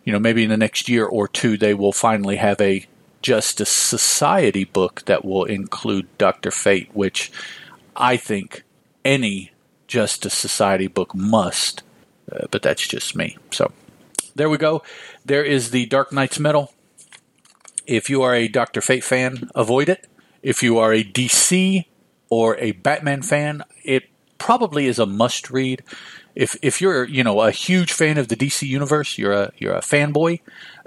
you 0.04 0.12
know, 0.12 0.20
maybe 0.20 0.44
in 0.44 0.50
the 0.50 0.56
next 0.56 0.88
year 0.88 1.06
or 1.06 1.26
two, 1.26 1.56
they 1.56 1.74
will 1.74 1.92
finally 1.92 2.36
have 2.36 2.60
a 2.60 2.86
Justice 3.24 3.70
Society 3.70 4.64
book 4.64 5.06
that 5.06 5.24
will 5.24 5.44
include 5.44 6.06
Doctor 6.18 6.50
Fate, 6.50 6.90
which 6.92 7.32
I 7.96 8.18
think 8.18 8.64
any 9.02 9.50
Justice 9.86 10.34
Society 10.34 10.88
book 10.88 11.14
must. 11.14 11.82
Uh, 12.30 12.46
but 12.50 12.60
that's 12.60 12.86
just 12.86 13.16
me. 13.16 13.38
So 13.50 13.72
there 14.34 14.50
we 14.50 14.58
go. 14.58 14.82
There 15.24 15.42
is 15.42 15.70
the 15.70 15.86
Dark 15.86 16.12
Nights 16.12 16.38
Metal. 16.38 16.74
If 17.86 18.10
you 18.10 18.20
are 18.20 18.34
a 18.34 18.46
Doctor 18.46 18.82
Fate 18.82 19.04
fan, 19.04 19.48
avoid 19.54 19.88
it. 19.88 20.06
If 20.42 20.62
you 20.62 20.76
are 20.76 20.92
a 20.92 21.02
DC 21.02 21.86
or 22.28 22.58
a 22.58 22.72
Batman 22.72 23.22
fan, 23.22 23.64
it 23.84 24.04
probably 24.36 24.86
is 24.86 24.98
a 24.98 25.06
must 25.06 25.50
read. 25.50 25.82
If 26.34 26.58
if 26.60 26.78
you're 26.82 27.04
you 27.04 27.24
know 27.24 27.40
a 27.40 27.50
huge 27.50 27.92
fan 27.94 28.18
of 28.18 28.28
the 28.28 28.36
DC 28.36 28.68
universe, 28.68 29.16
you're 29.16 29.32
a 29.32 29.52
you're 29.56 29.74
a 29.74 29.80
fanboy, 29.80 30.40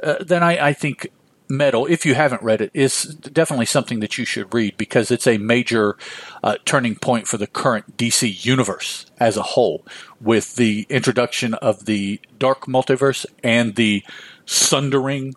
uh, 0.04 0.24
then 0.24 0.44
I, 0.44 0.68
I 0.68 0.74
think 0.74 1.10
Metal, 1.50 1.86
if 1.86 2.06
you 2.06 2.16
haven't 2.16 2.42
read 2.42 2.62
it, 2.62 2.72
is 2.74 3.04
definitely 3.04 3.66
something 3.66 4.00
that 4.00 4.18
you 4.18 4.26
should 4.26 4.54
read 4.54 4.78
because 4.78 5.12
it's 5.12 5.28
a 5.28 5.38
major 5.38 5.98
uh, 6.44 6.58
turning 6.66 6.96
point 6.96 7.28
for 7.28 7.38
the 7.38 7.48
current 7.48 7.98
DC 7.98 8.46
universe 8.46 9.06
as 9.20 9.38
a 9.38 9.42
whole, 9.42 9.86
with 10.20 10.56
the 10.56 10.86
introduction 10.90 11.54
of 11.56 11.86
the 11.86 12.20
Dark 12.38 12.66
Multiverse 12.66 13.26
and 13.44 13.76
the 13.76 14.04
sundering, 14.46 15.36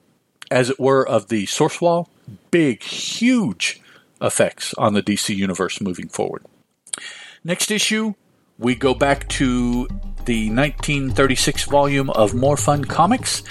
as 0.51 0.70
it 0.70 0.81
were, 0.81 1.07
of 1.07 1.29
the 1.29 1.46
Source 1.46 1.81
Wall. 1.81 2.09
Big, 2.51 2.83
huge 2.83 3.81
effects 4.20 4.75
on 4.75 4.94
the 4.94 5.03
DC 5.03 5.35
universe 5.35 5.81
moving 5.81 6.09
forward. 6.09 6.44
Next 7.44 7.70
issue, 7.70 8.14
we 8.59 8.75
go 8.75 8.94
back 8.94 9.29
to 9.31 9.87
the 10.27 10.51
1936 10.51 11.64
volume 11.64 12.11
of 12.11 12.35
More 12.35 12.57
Fun 12.57 12.85
Comics 12.85 13.42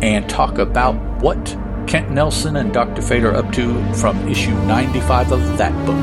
and 0.00 0.28
talk 0.28 0.58
about 0.58 0.94
what 1.22 1.56
Kent 1.86 2.10
Nelson 2.10 2.56
and 2.56 2.72
Dr. 2.72 3.02
Fate 3.02 3.24
are 3.24 3.34
up 3.34 3.52
to 3.52 3.94
from 3.94 4.28
issue 4.28 4.54
95 4.66 5.32
of 5.32 5.58
that 5.58 5.72
book. 5.86 6.02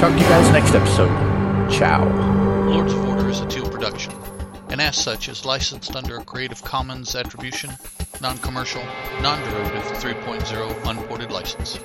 Talk 0.00 0.12
to 0.12 0.18
you 0.18 0.28
guys 0.28 0.52
next 0.52 0.74
episode. 0.74 1.08
Ciao. 1.70 2.04
Lords 2.68 2.92
of 2.92 3.04
Order 3.08 3.28
is 3.28 3.40
a 3.40 3.46
Teal 3.46 3.68
production, 3.70 4.12
and 4.68 4.80
as 4.80 4.96
such 4.96 5.28
is 5.28 5.44
licensed 5.44 5.94
under 5.94 6.16
a 6.16 6.24
Creative 6.24 6.62
Commons 6.62 7.14
Attribution, 7.14 7.70
Non 8.20 8.36
Commercial, 8.38 8.82
Non 9.22 9.38
Derivative 9.48 9.84
3.0 9.98 10.90
Unported 10.90 11.30
license. 11.30 11.78